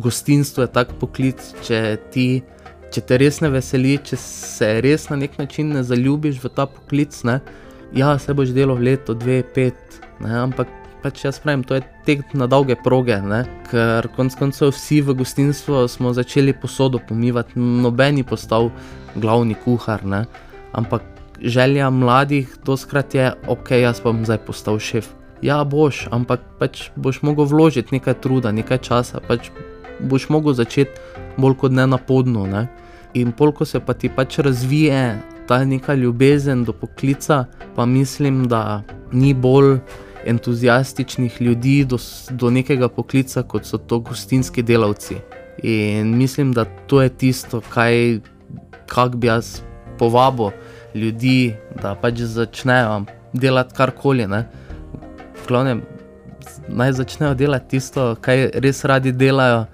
gostinstvo 0.04 0.66
je 0.66 0.72
tak 0.74 0.92
poklic, 1.00 1.40
če, 1.64 1.80
ti, 2.12 2.42
če 2.92 3.04
te 3.08 3.18
res 3.20 3.40
ne 3.40 3.50
veseli, 3.54 3.96
če 4.04 4.18
se 4.20 4.70
res 4.84 5.08
na 5.10 5.18
nek 5.22 5.38
način 5.40 5.72
ne 5.72 5.84
zaljubiš 5.86 6.42
v 6.42 6.52
ta 6.56 6.66
poklic. 6.68 7.16
Ne? 7.28 7.38
Ja, 7.96 8.16
se 8.18 8.34
boš 8.34 8.52
delo 8.56 8.76
v 8.76 8.90
leto, 8.90 9.14
dve, 9.16 9.42
pet, 9.54 10.00
ne? 10.20 10.34
ampak 10.42 10.68
pač 11.04 11.26
jaz 11.26 11.36
pravim, 11.44 11.60
to 11.68 11.76
je 11.76 11.82
tek 12.06 12.32
na 12.32 12.48
dolge 12.48 12.78
proge, 12.80 13.18
ne? 13.20 13.42
ker 13.68 14.08
konec 14.16 14.36
koncev 14.40 14.72
vsi 14.72 15.02
v 15.04 15.12
gostinstvu 15.20 15.84
smo 15.92 16.14
začeli 16.16 16.54
posodo 16.56 16.96
pomivati, 16.96 17.60
nobeni 17.60 18.24
postal 18.24 18.70
glavni 19.12 19.52
kuhar, 19.54 20.00
ne? 20.04 20.24
ampak 20.72 21.04
želja 21.44 21.90
mladih 21.90 22.56
doskrat 22.64 23.14
je, 23.14 23.32
ok, 23.46 23.70
jaz 23.84 24.00
bom 24.00 24.24
zdaj 24.24 24.40
postal 24.46 24.80
šef. 24.80 25.10
Ja, 25.44 25.60
boš, 25.64 26.06
ampak 26.08 26.40
pač 26.56 26.88
boš 26.96 27.20
mogel 27.20 27.44
vložiti 27.50 27.98
nekaj 27.98 28.16
truda, 28.24 28.54
nekaj 28.54 28.80
časa, 28.80 29.20
pač 29.20 29.50
boš 30.00 30.30
mogel 30.32 30.56
začeti 30.56 30.96
bolj 31.36 31.58
kot 31.60 31.76
ne 31.76 31.84
na 31.86 31.98
podnu. 32.00 32.46
Ne? 32.48 32.64
In 33.14 33.36
polko 33.36 33.68
se 33.68 33.80
pa 33.80 33.92
ti 33.92 34.08
pač 34.08 34.38
razvije 34.40 35.20
ta 35.44 35.60
neka 35.64 35.94
ljubezen 35.94 36.64
do 36.64 36.72
poklica, 36.72 37.44
pa 37.76 37.84
mislim, 37.84 38.46
da 38.48 38.82
ni 39.12 39.34
bolj 39.34 39.78
entuzijastičnih 40.26 41.42
ljudi 41.42 41.84
do, 41.84 41.98
do 42.30 42.50
nekega 42.50 42.88
poklica, 42.88 43.42
kot 43.42 43.66
so 43.66 43.78
to 43.78 43.98
gostinski 43.98 44.62
delavci. 44.62 45.16
In 45.62 46.16
mislim, 46.18 46.52
da 46.52 46.64
to 46.64 47.02
je 47.02 47.08
tisto, 47.08 47.60
kaj, 47.68 48.20
bi 49.16 49.26
jaz 49.26 49.60
povabil 49.98 50.50
ljudi, 50.94 51.54
da 51.82 51.94
pač 51.94 52.20
začnejo 52.20 53.04
delati 53.32 53.74
karkoli. 53.74 54.26
Ne? 54.26 54.44
V 55.42 55.48
glavnem, 55.48 55.82
naj 56.68 56.92
začnejo 56.92 57.34
delati 57.34 57.76
tisto, 57.76 58.14
kar 58.20 58.48
res 58.54 58.84
radi 58.84 59.12
delajo, 59.12 59.66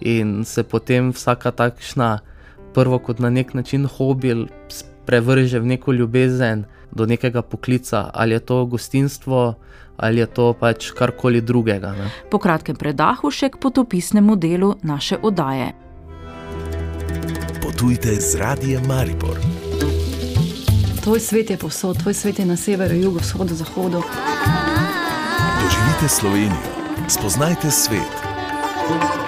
in 0.00 0.44
se 0.44 0.62
potem 0.62 1.10
vsaka 1.12 1.50
takšna, 1.50 2.18
prvo 2.74 2.98
kot 2.98 3.18
na 3.18 3.30
nek 3.30 3.54
način 3.54 3.86
hobi, 3.86 4.34
prevrže 5.06 5.60
v 5.60 5.66
neko 5.66 5.92
ljubezen 5.92 6.66
do 6.90 7.06
nekega 7.06 7.42
poklica, 7.42 8.10
ali 8.14 8.34
je 8.34 8.40
to 8.40 8.64
gostinstvo, 8.66 9.54
ali 9.96 10.20
je 10.20 10.26
to 10.26 10.52
pač 10.52 10.90
karkoli 10.90 11.40
drugega. 11.40 11.92
Ne. 11.92 12.10
Po 12.30 12.38
kratkem 12.38 12.76
predahu 12.76 13.30
še 13.30 13.50
k 13.50 13.60
potopisnemu 13.60 14.36
delu 14.36 14.74
naše 14.82 15.18
oddaje. 15.22 15.72
Potujte 17.62 18.14
z 18.20 18.36
radijem 18.40 18.86
Maribor. 18.86 19.40
tvoj 21.06 21.20
svet 21.20 21.50
je 21.50 21.56
povsod, 21.56 21.98
tvoj 22.02 22.14
svet 22.14 22.38
je 22.38 22.46
na 22.46 22.56
severu, 22.56 22.94
jugu, 22.94 23.18
vzhodu, 23.22 23.54
zahodu. 23.54 24.02
Doživite 25.62 26.08
Slovenijo, 26.08 26.62
spoznajte 27.08 27.70
svet. 27.70 29.25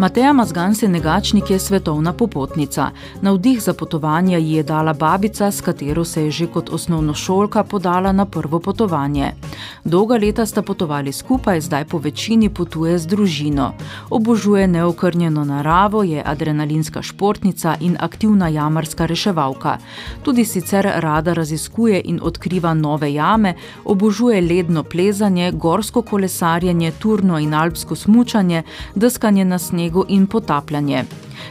Mateja 0.00 0.32
Mazganse 0.32 0.88
Negačnik 0.88 1.50
je 1.50 1.58
svetovna 1.58 2.12
popotnica. 2.12 2.90
Navdih 3.22 3.62
za 3.62 3.74
potovanje 3.74 4.38
ji 4.40 4.52
je 4.52 4.62
dala 4.62 4.92
babica, 4.92 5.50
s 5.50 5.60
katero 5.60 6.04
se 6.04 6.24
je 6.24 6.30
že 6.30 6.46
kot 6.46 6.70
osnovnošolka 6.70 7.64
podala 7.64 8.12
na 8.12 8.24
prvo 8.24 8.60
potovanje. 8.60 9.32
Dolga 9.84 10.16
leta 10.16 10.46
sta 10.46 10.62
potovali 10.62 11.12
skupaj, 11.12 11.60
zdaj 11.60 11.84
po 11.84 11.98
večini 11.98 12.48
potuje 12.48 12.98
z 12.98 13.06
družino. 13.06 13.74
Obožuje 14.10 14.66
neokrnjeno 14.66 15.44
naravo, 15.44 16.02
je 16.02 16.22
adrenalinska 16.26 17.02
športnica 17.02 17.76
in 17.80 17.96
aktivna 18.00 18.48
jamarska 18.48 19.06
reševalka. 19.06 19.78
Tudi 20.22 20.44
sicer 20.44 20.92
rada 20.96 21.32
raziskuje 21.32 22.00
in 22.04 22.20
odkriva 22.22 22.74
nove 22.74 23.12
jame, 23.12 23.54
obožuje 23.84 24.40
ledno 24.40 24.82
plezanje, 24.82 25.52
gorsko 25.52 26.02
kolesarjenje, 26.02 26.92
turno 26.98 27.38
in 27.38 27.54
alpsko 27.54 27.96
smučanje, 27.96 28.62
deskanje 28.94 29.44
na 29.44 29.58
snegu 29.90 30.04
in 30.08 30.26
potapljanje. 30.26 31.04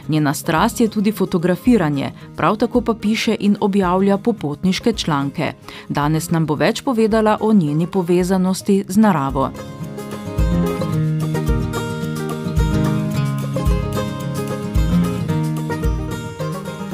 Njena 0.08 0.34
strast 0.34 0.80
je 0.80 0.88
tudi 0.88 1.12
fotografiranje, 1.12 2.12
prav 2.36 2.56
tako 2.56 2.80
pa 2.80 2.94
piše 2.94 3.36
in 3.40 3.56
objavlja 3.60 4.18
popotniške 4.18 4.92
članke. 4.92 5.52
Danes 5.88 6.30
nam 6.30 6.46
bo 6.46 6.54
več 6.54 6.82
povedala 6.82 7.38
o 7.40 7.52
njeni 7.52 7.86
povezanosti 7.86 8.84
z 8.88 8.96
naravo. 8.96 9.50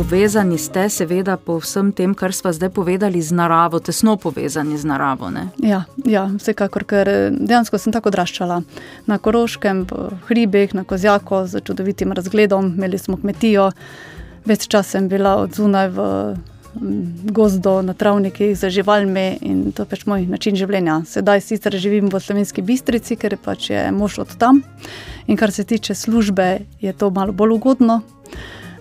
Povezani 0.06 0.54
ste, 0.58 0.86
seveda, 0.86 1.34
po 1.34 1.56
vsem 1.58 1.88
tem, 1.90 2.12
kar 2.14 2.30
smo 2.30 2.52
zdaj 2.54 2.70
povedali, 2.70 3.18
z 3.18 3.34
naravo, 3.34 3.80
tesno 3.82 4.14
povezani 4.14 4.78
z 4.78 4.86
naravo. 4.86 5.26
Ja, 5.58 5.80
ja, 6.06 6.28
vsekakor, 6.30 6.84
ker 6.86 7.10
dejansko 7.34 7.75
sem 7.75 7.90
tako 7.90 8.12
odraščala 8.14 8.60
na 9.10 9.18
Koroškem, 9.18 9.82
v 9.90 10.20
hribih, 10.28 10.76
na 10.78 10.86
Kozjaku, 10.86 11.42
z 11.50 11.58
čudovitim 11.66 12.14
razgledom, 12.14 12.70
imeli 12.78 13.02
smo 13.02 13.18
kmetijo, 13.18 13.72
več 14.46 14.70
časa 14.70 14.94
sem 14.94 15.10
bila 15.10 15.40
od 15.42 15.58
zunaj 15.58 15.90
v 15.98 16.06
gozdu, 17.34 17.82
na 17.82 17.94
travnikih 17.98 18.54
za 18.54 18.70
živalmi 18.70 19.38
in 19.42 19.72
to 19.75 19.82
je 19.82 19.90
pač 19.90 20.06
moj 20.06 20.30
način 20.30 20.54
življenja. 20.54 21.00
Sedaj 21.02 21.42
sicer 21.42 21.75
živim 21.82 22.14
v 22.14 22.22
Slovenski 22.22 22.62
bistrici, 22.62 23.18
ker 23.18 23.34
pač 23.42 23.72
je 23.75 23.88
mož 23.90 24.20
od 24.22 24.38
tam 24.38 24.62
in 25.26 25.34
kar 25.34 25.50
se 25.50 25.66
tiče 25.66 25.98
službe, 25.98 26.60
je 26.78 26.94
to 26.94 27.10
malo 27.10 27.34
bolj 27.34 27.58
ugodno. 27.58 28.04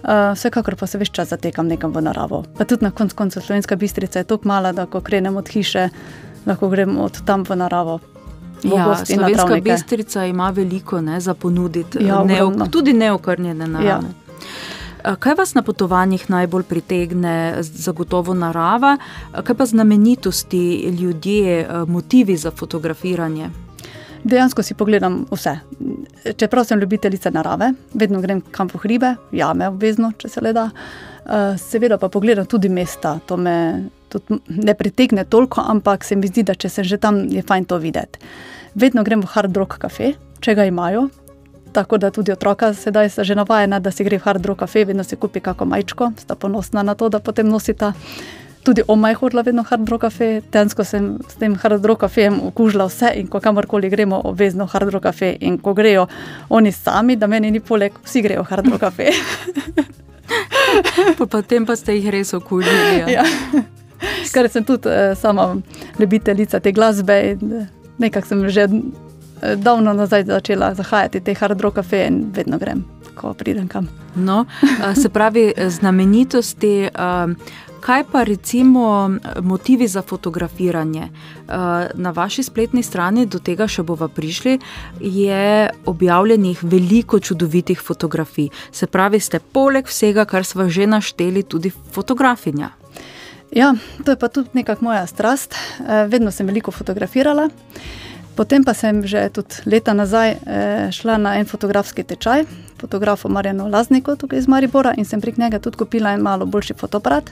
Uh, 0.06 0.36
vsekakor 0.36 0.76
pa 0.76 0.86
se 0.88 0.98
več 1.02 1.10
čas 1.10 1.32
zatekam 1.34 1.68
nekam 1.68 1.92
v 1.92 2.02
naravo. 2.06 2.44
Pa 2.58 2.66
tudi 2.66 2.86
na 2.86 2.92
koncu 2.92 3.16
konca 3.16 3.42
Slovenska 3.42 3.76
bistrica 3.76 4.20
je 4.20 4.24
tako 4.24 4.48
mala, 4.48 4.72
da 4.72 4.86
ko 4.86 5.02
krenem 5.02 5.38
od 5.38 5.50
hiše, 5.50 5.90
lahko 6.46 6.70
grem 6.70 6.98
od 7.02 7.24
tam 7.26 7.44
v 7.44 7.56
naravo. 7.56 8.00
Ja, 8.64 8.96
Slovenska 9.06 9.58
bistrica 9.62 10.26
ima 10.26 10.50
veliko 10.50 11.02
ne, 11.02 11.20
za 11.20 11.34
ponuditi, 11.34 12.06
Ja, 12.06 12.24
ne, 12.24 12.44
ogromno. 12.44 12.68
tudi 12.68 12.94
neokrnjene 12.94 13.68
narave. 13.68 13.90
Ja. 13.90 14.00
A 15.04 15.16
Kaj 15.16 15.34
vas 15.38 15.54
na 15.54 15.62
potovanjih 15.62 16.30
najbolj 16.30 16.64
pritegne, 16.64 17.56
zagotovo 17.62 18.34
narava, 18.34 18.98
A 19.34 19.42
kaj 19.42 19.56
pa 19.56 19.66
znamenitosti, 19.66 20.96
ljudje, 21.02 21.60
eh, 21.62 21.86
motivi 21.88 22.38
za 22.38 22.52
fotografiranje? 22.52 23.50
Dejansko 24.26 24.64
si 24.64 24.74
pogledam 24.74 25.20
vse. 25.32 25.60
Čeprav 26.38 26.66
sem 26.66 26.80
ljubiteljica 26.80 27.30
narave, 27.30 27.74
vedno 27.94 28.22
grem 28.22 28.42
kam 28.42 28.70
po 28.70 28.80
hribe, 28.82 29.14
jame 29.32 29.68
obvezno, 29.70 30.10
če 30.18 30.30
se 30.30 30.42
le 30.42 30.54
da. 30.54 30.70
Eh, 31.26 31.58
Seveda 31.62 32.00
pa 32.02 32.10
pogledam 32.10 32.46
tudi 32.50 32.70
mesta, 32.70 33.20
to 33.26 33.38
me 33.38 33.84
tudi 34.10 34.40
ne 34.48 34.74
pritegne 34.74 35.26
toliko, 35.30 35.62
ampak 35.62 36.04
se 36.04 36.16
mi 36.16 36.28
zdi, 36.28 36.44
da 36.44 36.56
če 36.56 36.70
sem 36.70 36.84
že 36.84 36.98
tam, 36.98 37.28
je 37.30 37.44
fajn 37.46 37.66
to 37.70 37.78
videti. 37.78 38.20
Vedno 38.76 39.04
grem 39.04 39.22
v 39.22 39.30
Hard 39.30 39.58
Rock 39.58 39.78
Cafe, 39.82 40.16
če 40.42 40.56
ga 40.56 40.66
imajo. 40.66 41.06
Tako 41.74 41.98
da 41.98 42.10
tudi 42.10 42.32
otroka 42.32 42.74
sedaj 42.74 43.10
sta 43.10 43.24
že 43.24 43.36
navajena, 43.36 43.80
da 43.80 43.92
si 43.92 44.04
gre 44.04 44.18
v 44.18 44.26
Hard 44.26 44.46
Rock 44.46 44.66
Cafe, 44.66 44.88
vedno 44.90 45.04
si 45.04 45.16
kupi 45.22 45.40
kako 45.40 45.70
majčko, 45.70 46.12
sta 46.18 46.36
ponosna 46.36 46.82
na 46.84 46.96
to, 46.96 47.10
da 47.10 47.20
potem 47.20 47.46
nosita. 47.46 47.94
Tudi 48.66 48.82
oma 48.88 49.10
je 49.10 49.16
hodila 49.16 49.44
vedno 49.46 49.64
Hard 49.64 49.90
Rock 49.90 50.02
Cafe, 50.02 50.42
tensko 50.52 50.84
sem 50.84 51.20
s 51.30 51.38
tem 51.38 51.56
Hard 51.56 51.86
Rock 51.86 52.02
Cafejem 52.02 52.40
okužila 52.48 52.88
vse 52.90 53.12
in 53.16 53.28
ko 53.28 53.40
kamorkoli 53.40 53.90
gremo, 53.90 54.22
obvezno 54.26 54.66
Hard 54.66 54.90
Rock 54.90 55.04
Cafe 55.04 55.36
in 55.40 55.58
ko 55.58 55.74
grejo 55.74 56.08
oni 56.50 56.72
sami, 56.72 57.16
da 57.16 57.28
meni 57.28 57.52
ni 57.52 57.60
poleg, 57.60 57.94
vsi 58.04 58.26
grejo 58.26 58.44
Hard 58.44 58.68
Rock 58.68 58.88
Cafe. 58.88 59.12
Pa 61.18 61.26
Potem 61.26 61.66
pa 61.66 61.76
ste 61.76 61.98
jih 61.98 62.10
res 62.12 62.34
okužili. 62.34 63.06
Ja. 63.06 63.22
Ja. 63.22 63.26
Ker 64.34 64.50
sem 64.52 64.66
tudi 64.66 64.90
eh, 64.90 65.16
sama 65.16 65.56
ljubiteljica 66.00 66.60
te 66.60 66.74
glasbe 66.76 67.16
in 67.32 67.54
eh, 67.62 67.68
nekako 68.02 68.28
sem 68.28 68.50
že 68.50 68.68
eh, 68.68 69.56
davno 69.56 69.94
nazaj 69.94 70.26
začela 70.26 70.74
zahajati 70.74 71.22
te 71.22 71.34
hard 71.34 71.62
rock 71.62 71.76
cafe 71.76 72.06
in 72.08 72.32
vedno 72.36 72.58
grem, 72.58 72.84
ko 73.16 73.34
pridem 73.34 73.68
kam. 73.68 73.88
No, 74.16 74.46
se 74.96 75.10
pravi, 75.10 75.54
znamenitosti. 75.70 76.90
Kaj 77.86 78.04
pa 78.12 78.24
recimo 78.24 79.12
motivi 79.42 79.88
za 79.88 80.02
fotografiranje? 80.02 81.10
A, 81.48 81.88
Na 81.94 82.12
vaši 82.12 82.44
spletni 82.44 82.84
strani, 82.84 83.26
do 83.26 83.38
tega 83.40 83.68
še 83.70 83.84
bova 83.84 84.08
prišli, 84.08 84.58
je 85.00 85.70
objavljenih 85.86 86.64
veliko 86.64 87.20
čudovitih 87.20 87.82
fotografij. 87.82 88.50
Se 88.72 88.88
pravi, 88.88 89.20
ste 89.20 89.40
poleg 89.40 89.86
vsega, 89.86 90.26
kar 90.26 90.46
smo 90.46 90.66
že 90.70 90.88
našteli, 90.88 91.44
tudi 91.44 91.70
fotografinja. 91.70 92.72
Ja, 93.54 93.76
to 94.06 94.12
je 94.12 94.18
pa 94.18 94.28
tudi 94.28 94.50
nekako 94.54 94.86
moja 94.86 95.06
strast. 95.08 95.54
Eh, 95.54 96.08
Vedno 96.10 96.32
sem 96.32 96.48
veliko 96.48 96.72
fotografirala. 96.72 97.50
Potem 98.36 98.64
pa 98.64 98.74
sem 98.74 99.06
že 99.08 99.30
tudi 99.30 99.62
leta 99.66 99.94
nazaj 99.94 100.32
eh, 100.32 100.90
šla 100.92 101.18
na 101.18 101.38
en 101.38 101.46
fotografski 101.46 102.04
tečaj, 102.04 102.44
fotografu 102.86 103.30
Marjanu 103.30 103.68
Lazniku 103.70 104.16
tukaj 104.16 104.40
iz 104.40 104.48
Maribora 104.48 104.94
in 104.98 105.06
sem 105.06 105.22
prek 105.22 105.38
njega 105.38 105.60
tudi 105.60 105.78
kupila 105.78 106.14
en 106.14 106.22
malo 106.22 106.46
boljši 106.46 106.74
fotoaparat. 106.78 107.32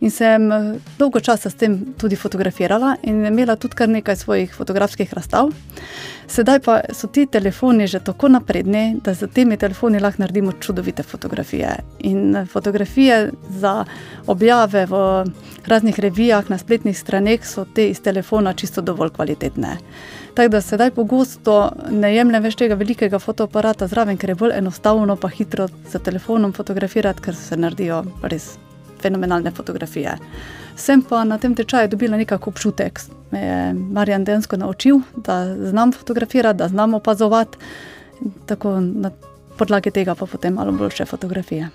In 0.00 0.10
sem 0.10 0.52
eh, 0.52 0.72
dolgo 0.98 1.20
časa 1.20 1.50
s 1.50 1.54
tem 1.54 1.78
tudi 1.98 2.16
fotografirala 2.16 2.96
in 3.02 3.26
imela 3.26 3.56
tudi 3.56 3.78
kar 3.78 3.88
nekaj 3.88 4.16
svojih 4.16 4.54
fotografskih 4.54 5.14
razstav. 5.14 5.52
Sedaj 6.28 6.60
pa 6.60 6.80
so 6.92 7.06
ti 7.06 7.26
telefoni 7.26 7.86
že 7.86 8.00
tako 8.04 8.28
napredni, 8.28 8.98
da 9.04 9.14
z 9.14 9.30
temi 9.34 9.56
telefoni 9.56 10.00
lahko 10.00 10.22
naredimo 10.22 10.52
čudovite 10.52 11.02
fotografije. 11.02 11.76
In 11.98 12.36
eh, 12.36 12.46
fotografije 12.46 13.30
za 13.50 13.84
objave 14.26 14.86
v 14.86 15.24
raznih 15.66 16.00
revijah, 16.00 16.50
na 16.50 16.58
spletnih 16.58 16.98
straneh 16.98 17.46
so 17.46 17.64
te 17.74 17.90
iz 17.90 18.02
telefona 18.02 18.52
čisto 18.52 18.82
dovolj 18.82 19.10
kvalitetne. 19.10 19.78
Tako 20.38 20.48
da 20.48 20.60
sedaj 20.60 20.90
pogosto 20.90 21.54
ne 21.90 22.12
jemljem 22.14 22.44
več 22.46 22.54
tega 22.60 22.76
velikega 22.78 23.18
fotoaparata 23.18 23.88
zraven, 23.90 24.14
ker 24.14 24.30
je 24.30 24.36
bolj 24.38 24.52
enostavno 24.54 25.16
pa 25.18 25.26
hitro 25.34 25.64
z 25.90 25.98
telefonom 25.98 26.52
fotografirati, 26.54 27.24
ker 27.24 27.34
se 27.34 27.56
naredijo 27.58 28.04
res 28.22 28.46
fenomenalne 29.02 29.50
fotografije. 29.50 30.12
Sem 30.78 31.02
pa 31.02 31.24
na 31.26 31.40
tem 31.42 31.56
tečaju 31.58 31.90
dobila 31.90 32.20
nekako 32.22 32.52
občutek, 32.54 33.00
me 33.32 33.40
je 33.42 33.72
Marjan 33.74 34.24
dejansko 34.24 34.60
naučil, 34.62 35.00
da 35.16 35.40
znam 35.72 35.92
fotografirati, 35.92 36.58
da 36.62 36.68
znam 36.68 36.94
opazovati, 36.94 37.58
tako 38.46 38.78
na 38.80 39.10
podlagi 39.58 39.90
tega 39.90 40.14
pa 40.14 40.26
potem 40.26 40.54
malo 40.54 40.72
boljše 40.72 41.04
fotografije. 41.04 41.72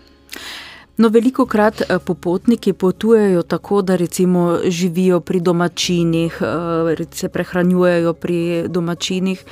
No, 0.98 1.10
veliko 1.10 1.46
krat 1.46 1.82
popotniki 2.06 2.74
potujejo 2.74 3.42
tako, 3.42 3.82
da 3.82 3.96
recimo 3.96 4.60
živijo 4.68 5.20
pri 5.20 5.40
domačinih, 5.40 6.42
eh, 6.42 7.06
se 7.12 7.30
prehranjujejo 7.30 8.14
pri 8.14 8.68
domačinih. 8.68 9.46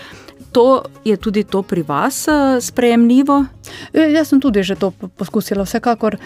To 0.51 0.83
je 1.05 1.17
tudi 1.17 1.43
to 1.43 1.63
pri 1.63 1.81
vas 1.81 2.27
eh, 2.27 2.61
sprejemljivo? 2.61 3.45
E, 3.93 3.99
Jaz 4.11 4.27
sem 4.27 4.41
tudi 4.41 4.63
že 4.63 4.75
to 4.75 4.91
po- 4.91 5.07
poskusila, 5.07 5.63
vsekakor. 5.63 6.17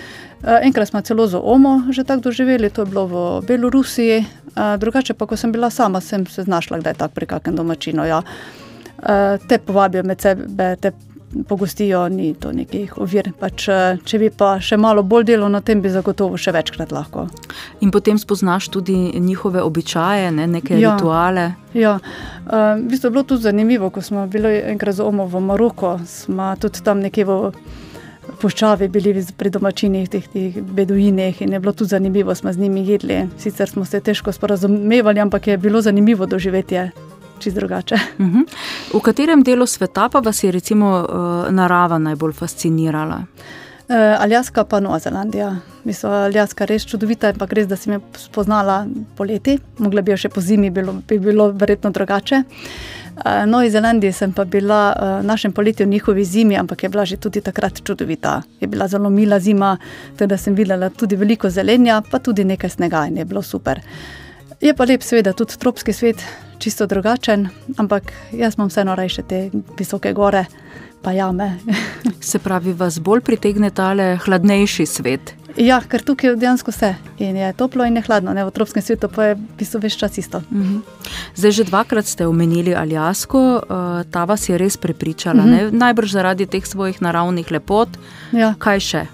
Enkrat 0.61 0.87
smo 0.87 1.01
celo 1.01 1.27
za 1.27 1.39
Omo 1.39 1.81
že 1.91 2.03
tako 2.03 2.21
doživeli, 2.21 2.69
to 2.69 2.81
je 2.81 2.85
bilo 2.85 3.07
v 3.07 3.45
Belorusiji, 3.47 4.25
drugače 4.77 5.13
pa, 5.13 5.25
ko 5.25 5.37
sem 5.37 5.51
bila 5.51 5.69
sama, 5.69 6.01
sem 6.01 6.27
se 6.27 6.43
znašla 6.43 6.79
kdaj 6.79 6.93
tako 6.93 7.13
pri 7.13 7.25
kakem 7.25 7.55
domačinu. 7.55 8.05
Ja. 8.05 8.21
Te 9.47 9.57
povabijo 9.57 10.03
med 10.03 10.21
sebe, 10.21 10.75
te 10.75 10.91
pogostijo, 11.43 12.09
ni 12.09 12.33
to 12.33 12.51
nekih 12.51 12.97
ovir. 12.97 13.31
Pač, 13.39 13.67
e, 13.67 13.97
če 14.05 14.19
bi 14.19 14.29
pa 14.29 14.55
še 14.59 14.77
malo 14.77 15.03
bolj 15.03 15.25
delal 15.31 15.51
na 15.51 15.61
tem, 15.61 15.81
bi 15.81 15.89
zagotovo 15.89 16.37
še 16.37 16.51
večkrat 16.55 16.91
lahko. 16.91 17.27
In 17.81 17.91
potem 17.91 18.17
spoznaš 18.17 18.69
tudi 18.69 18.95
njihove 19.19 19.61
običaje, 19.61 20.31
ne, 20.31 20.47
neke 20.47 20.79
Ja. 20.79 20.95
rituale. 20.95 21.53
Ja, 21.73 21.97
uh, 21.99 22.79
v 22.79 22.87
bistvu 22.87 23.07
je 23.07 23.11
bilo 23.11 23.23
tudi 23.23 23.41
zanimivo, 23.41 23.89
ko 23.89 24.01
smo 24.01 24.27
bili 24.27 24.61
enkrat 24.63 24.95
z 24.95 25.03
Omo 25.03 25.25
v 25.27 25.41
Maroku, 25.41 25.99
smo 26.07 26.55
tudi 26.59 26.79
tam 26.83 26.99
nekje 27.03 27.25
v 27.25 27.51
puščavi 28.41 28.87
bili 28.87 29.13
pri 29.37 29.49
domačinih, 29.49 30.09
teh, 30.09 30.27
teh 30.27 30.61
beduinih 30.61 31.41
in 31.41 31.53
je 31.53 31.59
bilo 31.59 31.73
tudi 31.73 31.89
zanimivo, 31.89 32.35
smo 32.35 32.53
z 32.53 32.57
njimi 32.57 32.87
jedli. 32.87 33.27
Sicer 33.37 33.69
smo 33.69 33.85
se 33.85 33.99
težko 33.99 34.31
sporazumevali, 34.31 35.19
ampak 35.19 35.47
je 35.47 35.57
bilo 35.57 35.81
zanimivo 35.81 36.25
doživetje. 36.25 36.91
Čisto 37.45 37.59
drugače. 37.59 37.95
Uh 38.17 38.25
-huh. 38.25 38.45
V 38.93 39.01
katerem 39.01 39.43
delu 39.43 39.65
sveta 39.65 40.09
pa 40.09 40.19
vas 40.19 40.43
je 40.43 40.51
recimo 40.51 41.05
narava 41.49 41.97
najbolj 41.97 42.33
fascinirala? 42.33 43.21
Uh, 43.85 43.95
Aljaska 44.21 44.63
pa 44.63 44.79
Nova 44.79 44.99
Zelandija. 44.99 45.55
Mislim, 45.83 46.11
Aljaska 46.11 46.63
je 46.63 46.67
res 46.67 46.85
čudovita, 46.89 47.29
ampak 47.29 47.51
res, 47.53 47.67
da 47.67 47.75
sem 47.77 47.93
jo 47.93 47.99
spoznala 48.17 48.87
poleti, 49.17 49.59
mogla 49.77 50.01
bi 50.01 50.09
jo 50.09 50.17
še 50.17 50.31
po 50.33 50.41
zimi, 50.41 50.71
bilo, 50.73 50.95
bi 51.07 51.19
bilo 51.21 51.51
verjetno 51.53 51.91
drugače. 51.93 52.39
Uh, 52.41 53.43
Novi 53.45 53.69
Zelandiji 53.69 54.11
sem 54.11 54.33
pa 54.33 54.47
bila 54.49 54.79
uh, 54.89 55.11
v 55.21 55.29
našem 55.29 55.53
poletju 55.53 55.85
v 55.85 55.89
njihovi 55.93 56.25
zimi, 56.25 56.57
ampak 56.57 56.83
je 56.83 56.89
bila 56.89 57.05
že 57.05 57.21
tudi 57.21 57.45
takrat 57.45 57.83
čudovita. 57.85 58.41
Je 58.59 58.67
bila 58.67 58.87
zelo 58.87 59.09
mila 59.09 59.39
zima, 59.39 59.77
tako 60.17 60.33
da 60.33 60.37
sem 60.37 60.57
videla 60.57 60.89
tudi 60.89 61.15
veliko 61.15 61.49
zelenja, 61.49 62.01
pa 62.11 62.19
tudi 62.19 62.43
nekaj 62.43 62.69
snega 62.69 63.05
in 63.05 63.21
je 63.21 63.25
bilo 63.25 63.45
super. 63.45 63.85
Je 64.65 64.73
pa 64.73 64.85
lep, 64.89 65.03
seveda, 65.05 65.29
tudi 65.37 65.59
tropski 65.61 65.93
svet, 65.93 66.23
čisto 66.57 66.87
drugačen, 66.89 67.43
ampak 67.77 68.09
jaz 68.33 68.55
imam 68.57 68.71
vseeno 68.71 68.95
rajše 68.97 69.21
te 69.29 69.41
visoke 69.77 70.09
gore, 70.13 70.45
pa 71.05 71.11
jame. 71.13 71.51
Se 72.29 72.39
pravi, 72.41 72.73
vas 72.73 72.97
bolj 72.99 73.21
pritegne 73.21 73.69
tale 73.69 74.15
hladnejši 74.25 74.85
svet? 74.89 75.35
Ja, 75.61 75.77
ker 75.85 76.01
tukaj 76.01 76.33
dejansko 76.41 76.73
vse. 76.73 76.95
In 77.21 77.37
je 77.37 77.51
toplo 77.53 77.85
in 77.85 78.01
je 78.01 78.03
hladno, 78.07 78.33
ne? 78.33 78.41
v 78.47 78.53
tropskem 78.55 78.81
svetu 78.81 79.05
pa 79.13 79.27
je 79.29 79.35
v 79.37 79.43
bistvu 79.59 79.83
več 79.85 79.99
čas 80.01 80.17
isto. 80.17 80.41
Uh 80.49 80.57
-huh. 80.57 80.81
Zdaj, 81.35 81.51
že 81.51 81.63
dvakrat 81.63 82.05
ste 82.05 82.27
omenili 82.27 82.75
Aljasko, 82.75 83.61
uh, 83.61 84.03
ta 84.11 84.25
vas 84.25 84.49
je 84.49 84.57
res 84.57 84.77
prepričala, 84.77 85.43
uh 85.43 85.49
-huh. 85.49 85.71
najbrž 85.71 86.11
zaradi 86.11 86.45
teh 86.45 86.65
svojih 86.65 87.01
naravnih 87.01 87.51
lepot. 87.51 87.89
Ja. 88.31 88.55
Kaj 88.57 88.79
še? 88.79 89.05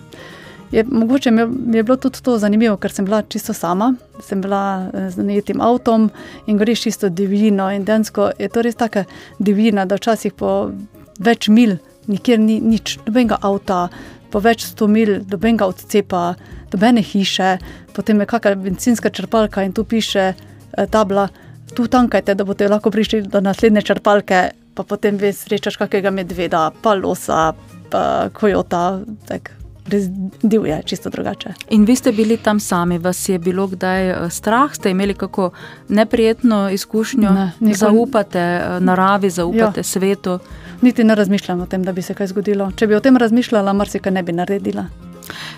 Je, 0.72 0.86
mogoče 0.88 1.32
mi 1.32 1.42
je, 1.42 1.48
je 1.74 1.84
bilo 1.84 1.98
tudi 1.98 2.22
to 2.24 2.38
zanimivo, 2.40 2.78
ker 2.78 2.92
sem 2.92 3.06
bila 3.06 3.22
čisto 3.22 3.54
sama, 3.54 3.94
sem 4.24 4.42
bila 4.42 4.88
z 5.10 5.24
najetim 5.24 5.62
avtom 5.62 6.10
in 6.48 6.58
greš 6.58 6.82
čisto 6.82 7.10
divjino. 7.10 7.72
In 7.72 7.84
dejansko 7.86 8.32
je 8.40 8.50
to 8.50 8.62
res 8.62 8.76
taka 8.76 9.04
divjina, 9.40 9.86
da 9.86 10.00
včasih 10.00 10.34
po 10.34 10.72
več 11.20 11.50
mil, 11.52 11.76
nikjer 12.08 12.40
ni 12.40 12.60
nič, 12.64 12.98
nobenega 13.06 13.42
avta, 13.42 13.90
po 14.32 14.40
več 14.40 14.66
sto 14.66 14.88
mil, 14.88 15.20
nobenega 15.28 15.68
odcepa, 15.68 16.24
nobene 16.72 17.04
hiše, 17.04 17.58
potem 17.96 18.24
je 18.24 18.32
kakšna 18.32 18.56
benzinska 18.64 19.12
črpalka 19.12 19.68
in 19.68 19.76
tu 19.76 19.84
piše 19.84 20.32
eh, 20.32 20.88
tabla, 20.88 21.28
tu 21.76 21.88
tankajte, 21.88 22.36
da 22.36 22.48
boste 22.48 22.72
lahko 22.72 22.92
prišli 22.92 23.26
do 23.28 23.44
naslednje 23.44 23.84
črpalke, 23.92 24.44
pa 24.76 24.84
potem 24.88 25.20
veš, 25.20 25.46
srečaš 25.46 25.80
kakega 25.84 26.16
medveda, 26.16 26.70
pa 26.82 26.96
losa, 26.96 27.52
pa 27.92 28.30
kojota. 28.34 29.02
Tak. 29.28 29.61
Res 29.86 30.04
divje, 30.42 30.82
čisto 30.86 31.10
drugače. 31.10 31.54
In 31.70 31.86
vi 31.86 31.96
ste 31.96 32.12
bili 32.12 32.38
tam 32.38 32.60
sami, 32.60 32.98
vas 32.98 33.30
je 33.30 33.40
bilo 33.40 33.68
kdaj 33.68 34.02
strah, 34.30 34.74
ste 34.74 34.90
imeli 34.90 35.14
kako 35.16 35.50
neprijetno 35.90 36.70
izkušnjo, 36.70 37.30
Ne, 37.32 37.52
nikoli- 37.60 37.76
zaupate 37.76 38.40
eh, 38.40 38.80
naravi, 38.80 39.30
zaupate 39.32 39.80
Ja. 39.80 39.84
svetu. 39.84 40.40
Niti 40.82 41.04
ne 41.04 41.16
razmišljam 41.16 41.62
o 41.62 41.66
tem, 41.66 41.84
da 41.84 41.92
bi 41.92 42.02
se 42.02 42.14
kaj 42.14 42.28
zgodilo. 42.28 42.72
Če 42.72 42.88
bi 42.88 42.96
o 42.96 43.00
tem 43.00 43.18
razmišljala, 43.18 43.74
marsikaj 43.74 44.12
ne 44.12 44.24
bi 44.24 44.32
naredila. 44.34 44.86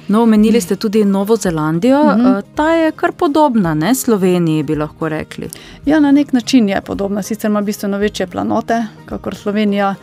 No, 0.07 0.21
omenili 0.21 0.61
ste 0.61 0.75
tudi 0.77 1.03
Novo 1.05 1.35
Zelandijo, 1.37 2.03
Mhm. 2.05 2.25
eh, 2.27 2.41
ta 2.55 2.71
je 2.71 2.91
kar 2.93 3.11
podobna 3.13 3.73
ne? 3.75 3.95
Sloveniji, 3.95 4.63
bi 4.63 4.75
lahko 4.75 5.09
rekli. 5.09 5.49
Ja, 5.85 5.99
na 5.99 6.11
nek 6.11 6.33
način 6.33 6.69
je 6.69 6.81
podobna, 6.81 7.21
sicer 7.21 7.49
ima 7.49 7.61
bistveno 7.61 7.97
večje 7.97 8.27
planote, 8.27 8.83
kot 9.07 9.35
Slovenija, 9.35 9.95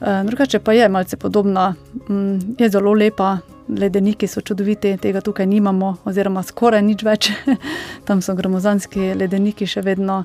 eh, 0.00 0.22
drugače 0.24 0.58
pa 0.58 0.72
je 0.72 0.88
malce 0.88 1.16
podobna, 1.18 1.74
mm, 2.08 2.14
je 2.58 2.68
zelo 2.68 2.92
lepa. 2.92 3.38
Ledeniki 3.78 4.26
so 4.26 4.40
čudoviti, 4.40 4.96
tega 4.98 5.20
tukaj 5.20 5.46
nimamo, 5.46 5.96
oziroma 6.04 6.42
skoraj 6.42 6.82
nič 6.82 7.04
več. 7.06 7.30
Tam 8.06 8.22
so 8.22 8.34
gromozanski 8.34 9.12
ledeniki 9.14 9.66
še 9.66 9.84
vedno, 9.86 10.24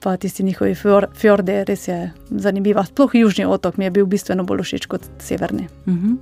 pa 0.00 0.16
tisti 0.16 0.44
njihovi 0.46 0.74
fjor, 0.78 1.08
fjorde, 1.18 1.64
res 1.68 1.88
je 1.88 1.98
zanimiva. 2.30 2.84
Sploh 2.86 3.14
južni 3.18 3.44
otok 3.46 3.76
mi 3.76 3.88
je 3.88 3.90
bil 3.98 4.06
bistveno 4.06 4.44
bolj 4.46 4.62
všeč 4.64 4.86
kot 4.86 5.04
severni. 5.18 5.68
Uh 5.86 5.94
-huh. 5.94 6.16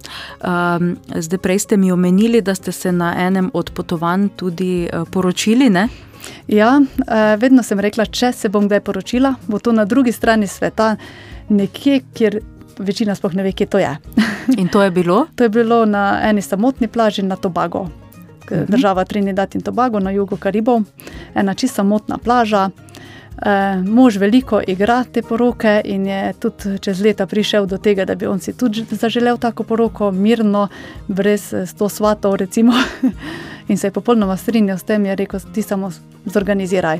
um, 0.80 0.96
zdaj, 1.14 1.38
prej 1.38 1.58
ste 1.58 1.76
mi 1.76 1.92
omenili, 1.92 2.42
da 2.42 2.54
ste 2.54 2.72
se 2.72 2.92
na 2.92 3.14
enem 3.18 3.50
od 3.54 3.70
potovanj 3.70 4.28
tudi 4.36 4.88
uh, 4.92 5.08
poročili. 5.10 5.70
Ne? 5.70 5.88
Ja, 6.46 6.80
eh, 7.06 7.36
vedno 7.36 7.62
sem 7.62 7.80
rekla, 7.80 8.06
če 8.06 8.32
se 8.32 8.48
bom 8.48 8.66
kdaj 8.66 8.80
poročila, 8.80 9.34
bo 9.46 9.58
to 9.58 9.72
na 9.72 9.84
drugi 9.84 10.12
strani 10.12 10.46
sveta, 10.46 10.96
nekje, 11.48 12.00
kjer 12.14 12.40
večina 12.78 13.14
sploh 13.14 13.34
ne 13.34 13.42
ve, 13.42 13.52
kje 13.52 13.66
to 13.66 13.78
je. 13.78 13.96
In 14.60 14.68
to 14.68 14.82
je 14.82 14.90
bilo? 14.90 15.26
to 15.34 15.44
je 15.44 15.48
bilo 15.48 15.84
na 15.84 16.20
eni 16.22 16.42
samotni 16.42 16.88
plaži 16.88 17.22
na 17.22 17.36
Tobago, 17.36 17.88
Mhm. 18.50 18.64
država 18.68 19.04
Trinidad 19.04 19.54
in 19.54 19.60
Tobago 19.60 20.00
na 20.00 20.10
jugu 20.10 20.36
Karibov, 20.36 20.82
ena 21.34 21.54
čisto 21.54 21.74
samotna 21.74 22.18
plaža. 22.18 22.70
E, 23.42 23.82
mož 23.84 24.16
veliko 24.16 24.60
igra 24.66 25.04
te 25.04 25.22
poroke 25.22 25.80
in 25.84 26.06
je 26.06 26.32
tudi 26.32 26.78
čez 26.78 27.00
leta 27.00 27.26
prišel 27.26 27.66
do 27.66 27.78
tega, 27.78 28.04
da 28.04 28.14
bi 28.14 28.26
on 28.26 28.40
si 28.40 28.52
tudi 28.52 28.86
zaželel 28.90 29.36
tako 29.36 29.62
poroko, 29.62 30.10
mirno, 30.10 30.68
brez 31.08 31.52
eh, 31.52 31.66
sto 31.66 31.88
svatov, 31.88 32.34
recimo. 32.34 32.72
in 33.68 33.78
se 33.78 33.86
je 33.86 33.90
popolnoma 33.90 34.36
strinjal 34.36 34.78
s 34.78 34.82
tem, 34.82 35.06
je 35.06 35.16
rekel, 35.16 35.40
ti 35.54 35.62
samo 35.62 35.90
zorganiziraj. 36.24 36.98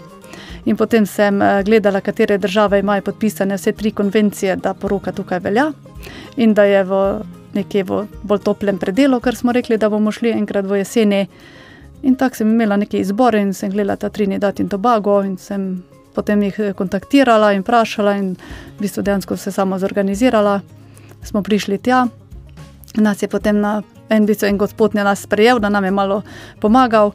In 0.66 0.76
potem 0.76 1.06
sem 1.06 1.42
eh, 1.42 1.62
gledala, 1.64 2.00
katere 2.00 2.38
države 2.38 2.78
imajo 2.78 3.02
podpisane 3.02 3.54
vse 3.56 3.72
tri 3.72 3.90
konvencije, 3.90 4.56
da 4.56 4.74
poroka 4.74 5.12
tukaj 5.12 5.38
velja 5.38 5.72
in 6.36 6.54
da 6.54 6.64
je 6.64 6.84
v 6.84 7.02
nekje 7.54 7.84
v 7.84 8.04
bolj 8.22 8.42
toplem 8.44 8.78
predelu, 8.78 9.20
ker 9.20 9.36
smo 9.36 9.52
rekli, 9.52 9.78
da 9.78 9.88
bomo 9.90 10.12
šli 10.12 10.34
enkrat 10.34 10.66
v 10.66 10.82
jeseni. 10.82 11.26
In 12.02 12.16
tako 12.16 12.36
sem 12.36 12.50
imela 12.50 12.76
neki 12.76 12.98
izbor 13.00 13.34
in 13.34 13.54
sem 13.54 13.70
gledala 13.70 13.96
ta 13.96 14.08
Trinidad 14.08 14.60
in 14.60 14.68
Tobago 14.68 15.22
in 15.24 15.38
sem 15.38 15.82
potem 16.14 16.42
jih 16.42 16.58
eh, 16.60 16.72
kontaktirala 16.72 17.52
in 17.54 17.64
vprašala 17.64 18.16
in 18.16 18.34
v 18.76 18.80
bistvu 18.80 19.02
dejansko 19.02 19.36
se 19.36 19.52
sama 19.52 19.78
zorganizirala. 19.78 20.60
Smo 21.22 21.42
prišli 21.42 21.78
tja, 21.78 22.06
nas 22.96 23.22
je 23.22 23.28
potem 23.28 23.60
na 23.60 23.82
en 24.08 24.26
bistvu 24.26 24.46
en 24.46 24.58
gospod 24.58 24.94
je 24.94 25.04
nas 25.04 25.22
sprejel, 25.22 25.58
da 25.58 25.68
nam 25.68 25.84
je 25.84 25.90
malo 25.90 26.22
pomagal. 26.60 27.12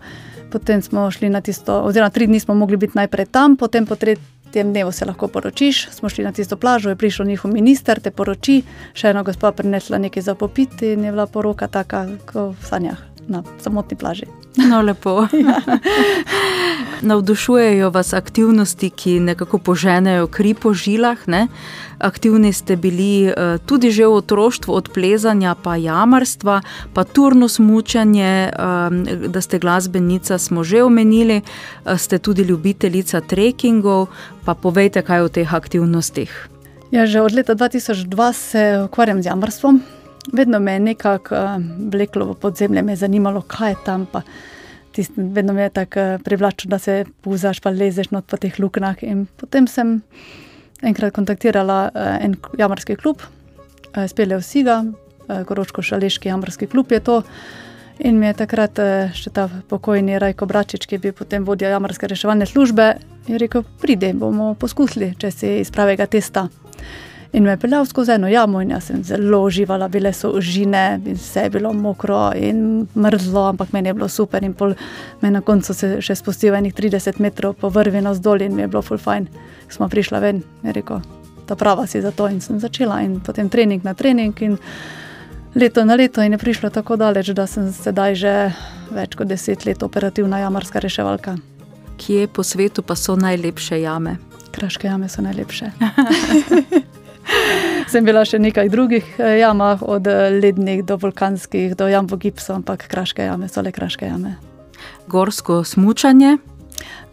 Potem 0.51 0.81
smo 0.81 1.11
šli 1.11 1.29
na 1.29 1.41
tisto, 1.41 1.81
oziroma 1.87 2.09
tri 2.09 2.27
dni 2.27 2.39
smo 2.39 2.53
mogli 2.53 2.77
biti 2.77 2.97
najprej 2.97 3.25
tam, 3.31 3.55
potem 3.57 3.85
po 3.85 3.95
tretjem 3.95 4.71
dnevu 4.73 4.91
se 4.91 5.05
lahko 5.05 5.27
poročiš. 5.27 5.87
Smo 5.91 6.09
šli 6.09 6.23
na 6.23 6.31
tisto 6.31 6.57
plažo, 6.57 6.89
je 6.89 6.95
prišel 6.95 7.25
njihov 7.25 7.51
minister, 7.51 7.99
te 7.99 8.11
poroči, 8.11 8.61
še 8.93 9.15
ena 9.15 9.23
gospa 9.23 9.51
prinesla 9.51 9.97
nekaj 9.97 10.23
za 10.27 10.35
popiti 10.35 10.93
in 10.93 11.07
je 11.07 11.11
bila 11.11 11.27
poroka 11.27 11.67
taka, 11.67 12.07
kot 12.25 12.55
v 12.59 12.67
sanjah, 12.67 12.99
na 13.27 13.43
samotni 13.63 13.97
plaži. 13.97 14.40
No, 14.55 14.81
lepo. 14.81 15.27
Navdušujejo 17.01 17.89
vas 17.89 18.13
aktivnosti, 18.13 18.89
ki 18.89 19.19
nekako 19.19 19.57
poženejo 19.57 20.27
kri 20.27 20.53
po 20.53 20.73
žilah. 20.73 21.17
Ne? 21.27 21.47
Aktivni 21.99 22.53
ste 22.53 22.75
bili 22.75 23.25
eh, 23.25 23.57
tudi 23.65 23.91
že 23.91 24.05
v 24.05 24.13
otroštvu, 24.13 24.73
od 24.73 24.89
plezanja 24.93 25.55
pa 25.55 25.75
jamarstva, 25.75 26.61
pa 26.93 27.03
turno 27.03 27.47
smučanje, 27.47 28.51
eh, 28.51 28.57
da 29.27 29.41
ste 29.41 29.59
glasbenica, 29.59 30.37
smo 30.37 30.63
že 30.63 30.83
omenili, 30.83 31.41
eh, 31.41 31.97
ste 31.97 32.19
tudi 32.19 32.41
ljubiteljica 32.41 33.21
trekingov. 33.21 34.07
Pa 34.45 34.53
povejte, 34.53 35.01
kaj 35.01 35.21
o 35.21 35.29
teh 35.29 35.53
aktivnostih. 35.53 36.49
Ja, 36.91 37.05
že 37.05 37.21
od 37.21 37.31
leta 37.31 37.55
2002 37.55 38.33
se 38.33 38.81
ukvarjam 38.85 39.23
z 39.23 39.25
jamarstvom. 39.25 40.00
Vedno 40.33 40.59
me 40.59 40.73
je 40.73 40.79
nekako 40.79 41.35
uh, 41.35 41.63
vleklo 41.91 42.25
v 42.25 42.35
podzemlje, 42.35 42.81
me 42.81 42.91
je 42.91 42.95
zanimalo, 42.95 43.41
kaj 43.41 43.71
je 43.71 43.77
tam. 43.85 44.05
pa 44.05 44.21
Tist, 44.91 45.11
vedno 45.15 45.53
me 45.53 45.61
je 45.61 45.69
tako 45.69 45.99
uh, 45.99 46.21
privlačilo, 46.21 46.69
da 46.69 46.79
se 46.79 47.05
puzaš, 47.21 47.59
pa 47.59 47.69
lezeš 47.69 48.11
not 48.11 48.25
po 48.25 48.37
teh 48.37 48.59
luknjah. 48.59 49.03
In 49.03 49.25
potem 49.37 49.67
sem 49.67 50.01
enkrat 50.81 51.13
kontaktirala 51.13 51.89
uh, 51.95 52.25
en 52.25 52.35
jamarski 52.57 52.95
klub, 52.95 53.21
uh, 53.21 54.07
spele 54.07 54.37
vsi 54.37 54.63
ga, 54.63 54.83
uh, 54.83 55.41
Koroško-Šaleški 55.47 56.27
jamarski 56.27 56.67
klub 56.67 56.91
je 56.91 56.99
to. 56.99 57.21
In 57.99 58.17
mi 58.19 58.25
je 58.25 58.33
takrat 58.33 58.79
še 59.13 59.29
ta 59.29 59.43
pokojni 59.69 60.17
Rajko 60.19 60.47
Bračič, 60.49 60.87
ki 60.89 60.95
je 60.95 60.99
bil 61.03 61.13
potem 61.13 61.43
vodja 61.45 61.69
jamarske 61.69 62.07
reševalne 62.09 62.47
službe, 62.49 62.95
je 63.27 63.37
rekel: 63.37 63.61
Pridi, 63.81 64.09
bomo 64.17 64.55
poskusili, 64.57 65.11
če 65.21 65.31
si 65.31 65.51
iz 65.61 65.69
pravega 65.71 66.07
testa. 66.09 66.47
In 67.33 67.43
me 67.43 67.51
je 67.51 67.57
peljal 67.57 67.85
skozi 67.85 68.11
eno 68.11 68.27
jamo, 68.27 68.61
in 68.61 68.73
jaz 68.73 68.89
sem 68.89 69.03
zelo 69.03 69.43
uživala, 69.45 69.87
bile 69.87 70.11
so 70.13 70.33
užine, 70.35 70.99
in 71.05 71.15
vse 71.15 71.45
je 71.45 71.49
bilo 71.49 71.71
mokro 71.73 72.31
in 72.35 72.87
mrzlo, 72.95 73.45
ampak 73.49 73.71
meni 73.71 73.89
je 73.89 73.93
bilo 73.93 74.09
super. 74.09 74.43
In 74.43 74.53
pol 74.53 74.73
me 75.21 75.31
na 75.31 75.41
koncu 75.41 75.73
se 75.73 76.01
še 76.01 76.15
spustil 76.15 76.55
enih 76.55 76.75
30 76.75 77.21
metrov 77.23 77.55
po 77.61 77.69
vrvi 77.69 78.01
navzdol 78.01 78.41
in 78.41 78.55
mi 78.55 78.65
je 78.65 78.67
bilo 78.67 78.81
full 78.81 78.99
fajn. 78.99 79.29
Smo 79.69 79.87
prišla 79.87 80.19
ven, 80.19 80.43
je 80.63 80.75
rekel, 80.75 80.99
ta 81.47 81.55
prava 81.55 81.87
si 81.87 82.01
za 82.01 82.11
to 82.11 82.27
in 82.27 82.41
sem 82.41 82.59
začela. 82.59 82.99
In 83.01 83.21
potem 83.23 83.49
trening 83.49 83.83
na 83.83 83.93
trening 83.93 84.35
in 84.41 84.57
leto 85.55 85.85
na 85.85 85.95
leto 85.95 86.21
in 86.21 86.35
je 86.35 86.37
prišlo 86.37 86.69
tako 86.69 86.99
daleč, 86.99 87.31
da 87.31 87.47
sem 87.47 87.71
sedaj 87.71 88.15
že 88.15 88.35
več 88.91 89.15
kot 89.15 89.31
deset 89.31 89.65
let 89.65 89.83
operativna 89.83 90.43
jamarska 90.43 90.83
reševalka. 90.83 91.37
Kje 91.95 92.27
po 92.27 92.43
svetu 92.43 92.83
pa 92.83 92.95
so 92.95 93.15
najlepše 93.15 93.79
jame? 93.81 94.17
Kraške 94.51 94.87
jame 94.87 95.07
so 95.07 95.23
najlepše. 95.23 95.71
Sem 97.91 98.05
bila 98.07 98.23
še 98.27 98.39
v 98.39 98.47
nekaj 98.47 98.69
drugih 98.71 99.07
eh, 99.19 99.41
jamah, 99.41 99.81
od 99.83 100.07
eh, 100.07 100.29
lednih 100.41 100.85
do 100.87 100.95
vulkanskih, 101.01 101.75
do 101.75 101.89
jambo 101.91 102.17
gipsov, 102.17 102.61
ampak 102.61 102.87
kraške 102.91 103.25
jame 103.27 103.49
so 103.51 103.63
le 103.63 103.73
kraške 103.75 104.07
jame. 104.07 104.37
Gorsko 105.11 105.63
smučanje. 105.67 106.37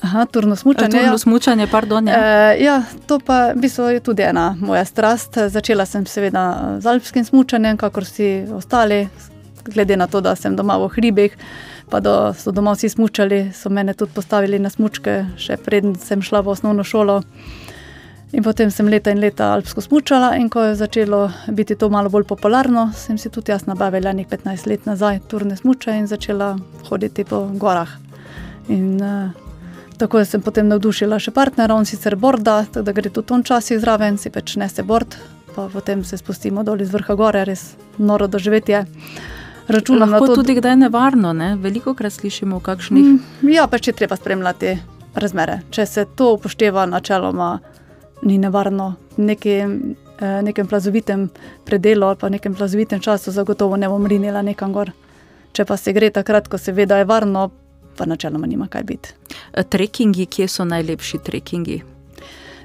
Aha, 0.01 0.27
turno 0.31 0.57
smučanje. 0.57 0.91
Turno 0.91 1.13
ja. 1.13 1.19
smučanje, 1.19 1.67
pardon. 1.67 2.09
Ja. 2.09 2.19
E, 2.55 2.63
ja, 2.63 2.83
to 3.07 3.19
pa 3.19 3.51
v 3.53 3.65
bistvu 3.67 3.91
je 3.97 4.01
tudi 4.01 4.23
ena 4.23 4.53
moja 4.61 4.85
strast. 4.85 5.39
Začela 5.51 5.87
sem 5.87 6.07
seveda 6.07 6.79
z 6.79 6.87
alpskim 6.87 7.25
smučanjem, 7.25 7.77
kakor 7.77 8.07
vsi 8.07 8.47
ostali, 8.55 9.09
glede 9.67 9.97
na 9.97 10.07
to, 10.07 10.21
da 10.21 10.37
sem 10.37 10.57
doma 10.57 10.79
v 10.79 10.89
hribih, 10.95 11.35
pa 11.91 12.01
da 12.01 12.33
so 12.39 12.55
doma 12.55 12.77
vsi 12.77 12.89
smučali, 12.95 13.49
so 13.55 13.71
mene 13.75 13.95
tudi 13.95 14.15
postavili 14.15 14.59
na 14.63 14.71
smučke, 14.71 15.25
še 15.37 15.59
preden 15.59 15.99
sem 15.99 16.23
šla 16.23 16.45
v 16.47 16.55
osnovno 16.55 16.87
šolo. 16.87 17.23
In 18.33 18.43
potem 18.45 18.71
sem 18.71 18.89
leta 18.89 19.11
in 19.11 19.21
leta 19.21 19.47
alpsko 19.55 19.81
smučala, 19.81 20.35
in 20.37 20.51
ko 20.53 20.63
je 20.63 20.75
začelo 20.77 21.31
biti 21.49 21.75
to 21.75 21.89
malo 21.89 22.11
bolj 22.13 22.27
popularno, 22.29 22.91
sem 22.93 23.19
si 23.19 23.31
tudi 23.33 23.53
jaz 23.53 23.65
nabavila 23.67 24.13
nekaj 24.13 24.39
15 24.45 24.67
let 24.69 24.85
nazaj 24.87 25.21
turne 25.29 25.57
smuče 25.57 25.95
in 25.97 26.07
začela 26.07 26.57
hoditi 26.91 27.25
po 27.25 27.47
gorah. 27.55 27.89
In 28.69 29.01
uh, 29.01 29.31
tako 29.97 30.21
sem 30.25 30.45
potem 30.45 30.69
navdušila 30.69 31.17
še 31.19 31.33
partnera, 31.33 31.75
on 31.75 31.89
sicer 31.89 32.17
borda, 32.17 32.67
tako 32.69 32.85
da 32.85 32.93
gre 32.93 33.09
tudi 33.09 33.33
on 33.33 33.43
časi 33.43 33.81
zraven, 33.81 34.21
si 34.21 34.31
pač 34.31 34.59
nese 34.61 34.85
bord, 34.85 35.17
pa 35.55 35.71
potem 35.73 36.05
se 36.05 36.21
spustimo 36.21 36.63
dol 36.65 36.85
iz 36.85 36.93
vrha 36.93 37.17
gore, 37.17 37.47
res 37.49 37.73
noro 37.97 38.29
doživetje. 38.29 38.85
Računam 39.69 40.13
Lahko 40.13 40.29
na 40.29 40.35
to, 40.35 40.43
tudi 40.43 40.55
kdaj 40.61 40.77
je 40.77 40.83
nevarno, 40.85 41.33
ne? 41.33 41.55
veliko 41.57 41.97
krat 41.97 42.13
slišimo 42.13 42.57
o 42.57 42.61
kakšnih. 42.61 43.05
Mm, 43.05 43.51
ja, 43.57 43.67
pač 43.69 43.89
je 43.89 43.97
treba 43.97 44.17
spremljati 44.17 44.77
razmere. 45.15 45.61
Če 45.71 45.87
se 45.87 46.05
to 46.17 46.33
upošteva 46.37 46.87
načeloma, 46.89 47.59
ni 48.23 48.39
nevarno. 48.39 48.95
Nekem, 49.17 49.97
eh, 50.21 50.43
nekem 50.43 50.67
plazovitem 50.67 51.29
predelu 51.65 52.07
ali 52.07 52.17
pa 52.17 52.29
nekem 52.29 52.55
plazovitem 52.55 53.01
času, 53.01 53.31
zagotovo 53.31 53.77
ne 53.77 53.89
bom 53.89 54.07
rinila 54.07 54.43
nekam 54.43 54.73
gor. 54.73 54.93
Če 55.53 55.65
pa 55.65 55.77
se 55.77 55.93
gre 55.93 56.11
takrat, 56.11 56.49
ko 56.49 56.59
se 56.59 56.73
ve, 56.73 56.87
da 56.87 56.99
je 56.99 57.05
varno, 57.05 57.51
pa 57.97 58.07
načeloma 58.07 58.47
nima 58.47 58.69
kaj 58.69 58.83
biti. 58.83 59.15
Eh, 59.53 59.63
trekingi, 59.63 60.27
kje 60.27 60.49
so 60.49 60.65
najlepši 60.65 61.19
trekingi? 61.25 61.83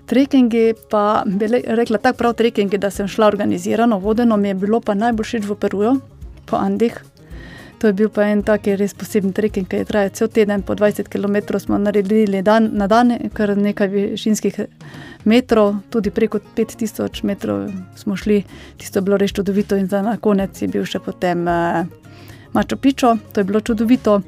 Trekingi, 0.06 0.74
pa 0.90 1.24
bi 1.26 1.48
rekla 1.48 1.98
tako 1.98 2.18
prav 2.18 2.34
trekingi, 2.34 2.78
da 2.78 2.90
sem 2.92 3.08
šla 3.08 3.28
organizirano, 3.28 4.00
vodeno 4.00 4.38
mi 4.38 4.48
je 4.48 4.54
bilo 4.54 4.82
pa 4.82 4.94
najbolj 4.94 5.26
všeč 5.26 5.46
v 5.48 5.56
Peruju, 5.56 5.94
po 6.46 6.58
Andih. 6.60 7.00
To 7.84 7.90
je 7.92 7.94
bil 7.94 8.08
pa 8.08 8.30
en 8.32 8.40
tak 8.48 8.64
res 8.80 8.94
poseben 8.96 9.34
trekking, 9.36 9.66
ki 9.68 9.82
je 9.82 9.86
trajal 9.90 10.12
cel 10.16 10.30
teden, 10.32 10.62
po 10.64 10.72
20 10.72 11.10
km 11.12 11.60
smo 11.60 11.76
naredili 11.76 12.40
dan, 12.40 12.70
na 12.80 12.88
dan, 12.88 13.12
kar 13.36 13.52
nekaj 13.60 13.90
višinskih 13.92 14.56
metrov, 15.28 15.82
tudi 15.92 16.08
preko 16.08 16.40
5000 16.56 17.28
metrov 17.28 17.68
smo 18.00 18.16
šli, 18.16 18.38
tisto 18.80 19.02
je 19.02 19.04
bilo 19.04 19.20
res 19.20 19.36
čudovito 19.36 19.76
in 19.76 19.92
za 19.92 20.00
na 20.00 20.16
konec 20.16 20.62
je 20.62 20.70
bil 20.72 20.88
še 20.88 21.02
potem 21.04 21.44
eh, 21.44 21.84
Mačo 22.56 22.80
Pičo, 22.80 23.18
to 23.36 23.44
je 23.44 23.50
bilo 23.52 23.60
čudovito. 23.60 24.22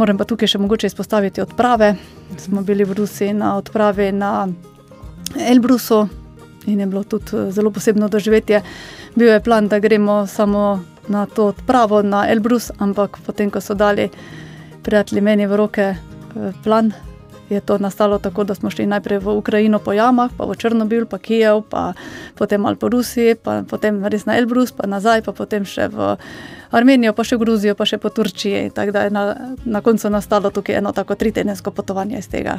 Moram 0.00 0.16
pa 0.16 0.24
tukaj 0.24 0.48
še 0.48 0.62
mogoče 0.64 0.88
izpostaviti 0.88 1.44
odprave. 1.44 1.92
Smo 2.40 2.64
bili 2.64 2.88
v 2.88 2.96
Rusiji 2.96 3.36
na 3.36 3.58
odpravi 3.60 4.08
na 4.16 4.48
Elbrusu 5.36 6.00
in 6.64 6.80
je 6.80 6.88
bilo 6.88 7.04
tudi 7.04 7.36
eh, 7.36 7.52
zelo 7.52 7.68
posebno 7.68 8.08
doživetje. 8.08 8.64
Bil 9.20 9.36
je 9.36 9.44
plan, 9.44 9.68
da 9.68 9.84
gremo 9.84 10.22
samo 10.26 10.93
na 11.08 11.26
to 11.26 11.52
odpravo 11.52 12.02
na 12.02 12.28
Elbrus, 12.30 12.70
ampak 12.78 13.18
potem, 13.26 13.50
ko 13.50 13.60
so 13.60 13.74
dali 13.74 14.10
prijatelji 14.82 15.20
meni 15.20 15.46
v 15.46 15.56
roke 15.56 15.86
eh, 15.92 16.52
plan, 16.64 16.92
je 17.50 17.60
to 17.60 17.78
nastalo 17.78 18.18
tako, 18.18 18.44
da 18.44 18.54
smo 18.54 18.70
šli 18.70 18.86
najprej 18.86 19.18
v 19.18 19.36
Ukrajino 19.36 19.78
po 19.78 19.92
jamah, 19.92 20.30
pa 20.36 20.44
v 20.44 20.56
Črnobil, 20.56 21.06
pa 21.06 21.18
Kijev, 21.18 21.62
pa 21.68 21.92
potem 22.34 22.60
malo 22.60 22.76
po 22.76 22.88
Rusiji, 22.88 23.34
pa 23.34 23.62
potem 23.68 24.04
res 24.04 24.24
na 24.26 24.36
Elbrus, 24.36 24.72
pa 24.72 24.88
nazaj, 24.88 25.22
pa 25.22 25.32
potem 25.32 25.64
še 25.64 25.88
v 25.92 26.16
Armenijo, 26.72 27.12
pa 27.12 27.24
še 27.24 27.36
v 27.36 27.44
Gruzijo, 27.44 27.74
pa 27.76 27.84
še 27.84 28.00
po 28.00 28.08
Turčiji. 28.08 28.72
Tako 28.74 28.90
da 28.90 29.04
je 29.04 29.10
na, 29.12 29.22
na 29.64 29.80
koncu 29.84 30.10
nastalo 30.10 30.50
tukaj 30.50 30.80
eno 30.80 30.92
tako 30.92 31.14
tritedensko 31.14 31.70
potovanje 31.70 32.18
iz 32.18 32.28
tega. 32.32 32.58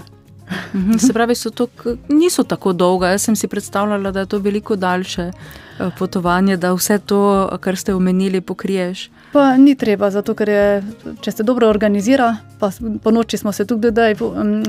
Mhm, 0.73 0.97
se 0.97 1.13
pravi, 1.13 1.33
to, 1.55 1.67
niso 2.09 2.43
tako 2.43 2.73
dolga. 2.73 3.07
Jaz 3.07 3.21
sem 3.21 3.35
si 3.35 3.47
predstavljala, 3.47 4.11
da 4.11 4.19
je 4.19 4.25
to 4.25 4.39
veliko 4.39 4.75
daljše 4.75 5.21
eh, 5.21 5.89
potovanje, 5.99 6.57
da 6.57 6.73
vse 6.73 6.99
to, 6.99 7.49
kar 7.61 7.75
ste 7.75 7.95
omenili, 7.95 8.41
pokriješ. 8.41 9.09
Pa 9.33 9.57
ni 9.57 9.75
treba, 9.75 10.09
zato 10.09 10.33
ker 10.33 10.49
je, 10.49 10.83
če 11.21 11.31
se 11.31 11.43
dobro 11.43 11.69
organizira, 11.69 12.37
pa 12.59 12.69
po 13.03 13.11
noči 13.11 13.37
smo 13.37 13.51
se 13.51 13.65
tudi 13.65 13.91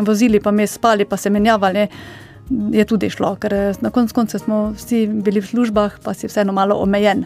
vozili, 0.00 0.40
pa 0.40 0.50
mi 0.50 0.66
spali, 0.66 1.04
pa 1.04 1.16
se 1.16 1.30
menjavali. 1.30 1.86
Je 2.70 2.84
tudi 2.84 3.10
šlo, 3.10 3.36
ker 3.42 3.54
na 3.80 3.90
koncu 3.90 4.14
konca 4.14 4.38
smo 4.38 4.70
vsi 4.76 5.06
bili 5.06 5.40
v 5.40 5.46
službah, 5.46 5.98
pa 6.02 6.14
si 6.14 6.26
vseeno 6.26 6.52
malo 6.52 6.76
omejen. 6.78 7.24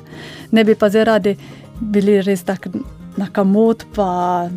Ne 0.51 0.65
bi 0.65 0.75
pa 0.75 0.89
zaradi 0.89 1.37
bili 1.81 2.23
res 2.23 2.45
tako 2.45 2.81
na 3.17 3.27
kamot, 3.33 3.85
pa 3.95 4.49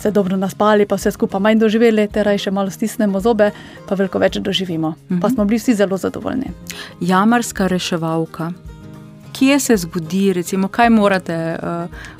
se 0.00 0.10
dobro 0.10 0.36
naspali, 0.36 0.86
pa 0.86 0.96
vse 0.96 1.10
skupaj 1.10 1.40
manj 1.40 1.58
doživeli, 1.58 2.08
ter 2.08 2.26
raje 2.26 2.50
malo 2.50 2.70
stisnemo 2.70 3.20
zobe, 3.20 3.50
pa 3.88 3.94
veliko 3.94 4.18
več 4.18 4.38
doživimo. 4.38 4.88
Uh 4.88 4.94
-huh. 4.94 5.20
Pa 5.20 5.26
mhm. 5.26 5.34
smo 5.34 5.44
bili 5.44 5.58
vsi 5.58 5.74
zelo 5.74 5.96
zadovoljni. 5.96 6.50
Jamarska 7.00 7.66
reševalka. 7.66 8.52
Kje 9.32 9.60
se 9.60 9.76
zgodi, 9.76 10.32
recimo, 10.32 10.68
kaj 10.68 10.90
morate 10.90 11.58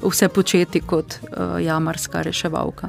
uh, 0.03 0.11
vse 0.11 0.29
početi 0.29 0.81
kot 0.81 1.15
uh, 1.23 1.63
jamarska 1.65 2.23
reševalka? 2.23 2.89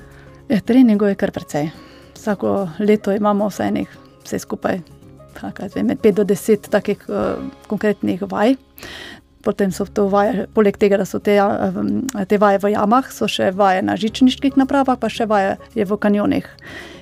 Ja, 0.50 0.60
treningo 0.60 1.08
je 1.08 1.16
kar 1.16 1.32
precej. 1.32 1.70
Vsako 2.16 2.70
leto 2.80 3.12
imamo 3.12 3.48
vse, 3.48 3.64
enih, 3.64 3.98
vse 4.24 4.40
skupaj, 4.40 4.82
kaj, 5.34 5.84
med 5.84 6.00
5 6.00 6.12
do 6.12 6.24
10 6.24 6.70
takih 6.70 7.06
uh, 7.08 7.16
konkretnih 7.68 8.22
vaj. 8.22 8.56
Potem 9.42 9.72
so 9.72 9.86
to 9.86 10.08
vaje, 10.08 10.46
poleg 10.54 10.78
tega, 10.78 11.00
da 11.02 11.06
so 11.06 11.20
te, 11.20 11.38
te 12.30 12.38
vaje 12.38 12.62
v 12.62 12.74
jamah, 12.76 13.10
so 13.10 13.28
še 13.32 13.52
vaje 13.58 13.82
na 13.82 13.98
žičniških 13.98 14.58
napravah, 14.60 15.00
pa 15.02 15.10
še 15.10 15.26
vaje 15.30 15.58
v 15.74 15.98
kanjonih, 15.98 16.48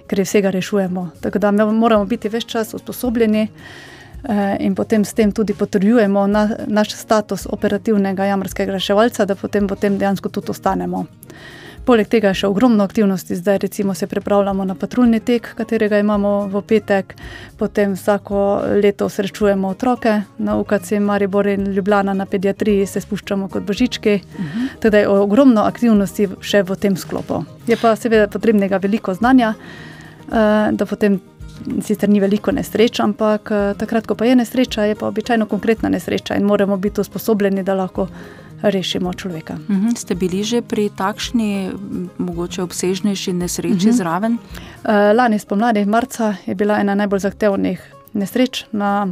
ker 0.07 0.23
vsega 0.23 0.53
rešujemo. 0.55 1.09
Tako 1.23 1.41
da 1.43 1.51
moramo 1.51 2.07
biti 2.07 2.31
več 2.31 2.47
čas 2.49 2.73
usposobljeni 2.77 3.43
eh, 3.43 4.55
in 4.63 4.75
potem 4.75 5.05
s 5.05 5.13
tem 5.13 5.31
tudi 5.35 5.53
potrjujemo 5.53 6.27
na, 6.27 6.47
naš 6.67 6.95
status 6.95 7.47
operativnega 7.51 8.31
jamrskega 8.31 8.77
reševalca, 8.77 9.27
da 9.27 9.35
potem, 9.35 9.67
potem 9.67 9.99
dejansko 9.99 10.31
tudi 10.31 10.55
ostanemo. 10.55 11.05
Poleg 11.85 12.07
tega 12.07 12.29
je 12.29 12.41
še 12.41 12.49
ogromno 12.49 12.83
aktivnosti, 12.83 13.35
zdaj 13.35 13.57
recimo 13.57 13.93
se 13.93 14.07
pripravljamo 14.07 14.65
na 14.65 14.75
patruljni 14.75 15.19
tek, 15.19 15.47
katerega 15.57 15.99
imamo 15.99 16.47
v 16.51 16.61
petek, 16.61 17.15
potem 17.57 17.93
vsako 17.93 18.61
leto 18.83 19.09
srečujemo 19.09 19.67
otroke 19.67 20.21
na 20.37 20.57
UKC 20.59 20.99
Maribor 21.01 21.47
in 21.47 21.71
Ljubljana 21.73 22.13
na 22.13 22.25
pediatriji, 22.25 22.85
se 22.85 23.01
spuščamo 23.01 23.47
kot 23.49 23.63
božički. 23.63 24.19
Uh 24.23 24.39
mhm. 24.39 24.59
-huh. 24.59 24.79
Teda 24.79 24.97
je 24.97 25.07
ogromno 25.07 25.61
aktivnosti 25.61 26.27
še 26.41 26.63
v 26.63 26.75
tem 26.75 26.97
sklopu. 26.97 27.43
Je 27.67 27.77
pa 27.77 27.95
seveda 27.95 28.27
potrebnega 28.27 28.77
veliko 28.77 29.13
znanja, 29.13 29.53
eh, 30.31 30.71
da 30.71 30.85
potem. 30.85 31.19
Sicer 31.81 32.09
ni 32.09 32.19
veliko 32.19 32.51
nesreč, 32.51 32.99
ampak 32.99 33.51
eh, 33.51 33.73
takrat, 33.77 34.07
ko 34.07 34.15
pa 34.15 34.25
je 34.25 34.35
nesreča, 34.35 34.83
je 34.83 34.95
pa 34.95 35.07
običajno 35.07 35.45
konkretna 35.45 35.89
nesreča 35.89 36.35
in 36.35 36.43
moramo 36.43 36.77
biti 36.77 37.01
usposobljeni, 37.01 37.63
da 37.63 37.73
lahko 37.73 38.07
rešimo 38.61 39.13
človeka. 39.13 39.53
Uh 39.53 39.75
mhm. 39.75 39.87
-huh. 39.87 39.97
Ste 39.97 40.15
bili 40.15 40.43
že 40.43 40.61
pri 40.61 40.89
takšni, 40.89 41.71
mogoče 42.17 42.63
obsežnejši 42.63 43.33
nesreči 43.33 43.73
uh 43.73 43.81
mhm. 43.81 43.89
-huh. 43.89 43.97
zraven? 43.97 44.33
Uh, 44.33 44.89
lani 45.15 45.39
spomladi, 45.39 45.85
marca, 45.85 46.35
je 46.45 46.55
bila 46.55 46.79
ena 46.79 46.95
najbolj 46.95 47.19
zahtevnih 47.19 47.93
nesreč 48.13 48.65
na, 48.71 49.07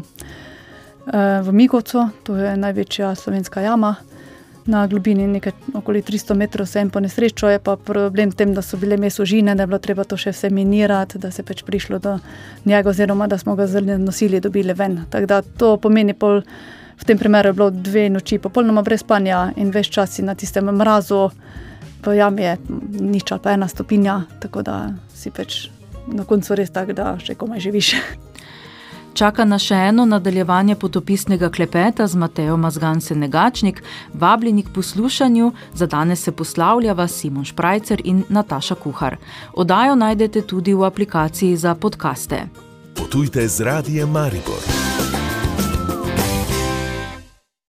uh, 1.06 1.48
v 1.48 1.52
Migovcu, 1.52 2.10
to 2.24 2.36
je 2.36 2.58
največja 2.58 3.16
slovenska 3.16 3.62
jama. 3.62 3.96
Na 4.66 4.88
globini 4.88 5.28
nekaj 5.28 5.52
okoli 5.74 6.02
300 6.02 6.34
metrov 6.34 6.66
se 6.68 6.80
jim 6.80 6.90
po 6.90 7.00
nesrečo, 7.00 7.48
je 7.50 7.60
pa 7.60 7.76
problem 7.76 8.30
v 8.30 8.36
tem, 8.36 8.54
da 8.54 8.62
so 8.62 8.78
bile 8.78 8.98
mesožine, 8.98 9.56
da 9.56 9.64
je 9.64 9.68
bilo 9.68 9.80
treba 9.80 10.04
to 10.04 10.18
še 10.18 10.32
vse 10.32 10.50
minirati, 10.50 11.18
da 11.18 11.32
se 11.32 11.40
je 11.42 11.46
pač 11.46 11.64
prišlo 11.64 12.00
do 12.00 12.20
njega, 12.66 12.90
oziroma 12.90 13.28
da 13.28 13.38
smo 13.38 13.56
ga 13.56 13.68
zelo 13.68 13.98
nosili, 13.98 14.40
dobili 14.40 14.74
ven. 14.74 15.06
Tako 15.10 15.26
da 15.26 15.42
to 15.42 15.78
pomeni 15.78 16.14
pol. 16.14 16.42
V 16.98 17.04
tem 17.06 17.18
primeru 17.18 17.50
je 17.50 17.54
bilo 17.54 17.70
dve 17.70 18.10
noči 18.10 18.40
popolnoma 18.40 18.82
brez 18.82 19.06
spanja 19.06 19.52
in 19.56 19.72
več 19.72 19.90
časa 19.94 20.26
na 20.26 20.36
tistem 20.36 20.66
mrazu, 20.66 21.30
v 22.06 22.16
jami 22.18 22.44
je 22.44 22.58
nič 23.02 23.32
ali 23.32 23.42
pa 23.42 23.52
ena 23.52 23.68
stopinja, 23.68 24.22
tako 24.40 24.62
da 24.62 24.94
si 25.14 25.32
pač 25.32 25.68
na 26.08 26.24
koncu 26.24 26.56
res 26.56 26.72
tak, 26.72 26.94
da 26.96 27.18
še 27.20 27.36
komaj 27.36 27.60
živiš. 27.60 27.96
Čaka 29.18 29.48
nas 29.50 29.64
še 29.66 29.78
eno 29.90 30.06
nadaljevanje 30.06 30.76
potopisnega 30.78 31.50
klepeta 31.50 32.06
z 32.06 32.20
Matejo 32.22 32.54
Mazganse 32.58 33.16
Negačnik, 33.18 33.82
vabljeni 34.14 34.62
k 34.64 34.70
poslušanju, 34.76 35.52
za 35.74 35.88
danes 35.90 36.22
se 36.22 36.32
poslavljava 36.32 37.08
Simon 37.08 37.46
Šprajcer 37.46 38.06
in 38.06 38.24
Nataša 38.30 38.78
Kuhar. 38.78 39.18
Odajo 39.54 39.96
najdete 39.98 40.46
tudi 40.46 40.78
v 40.78 40.86
aplikaciji 40.86 41.58
za 41.58 41.74
podkaste. 41.76 42.46
Potujte 42.94 43.48
z 43.48 43.66
radijem 43.66 44.10
Maribor. 44.10 44.87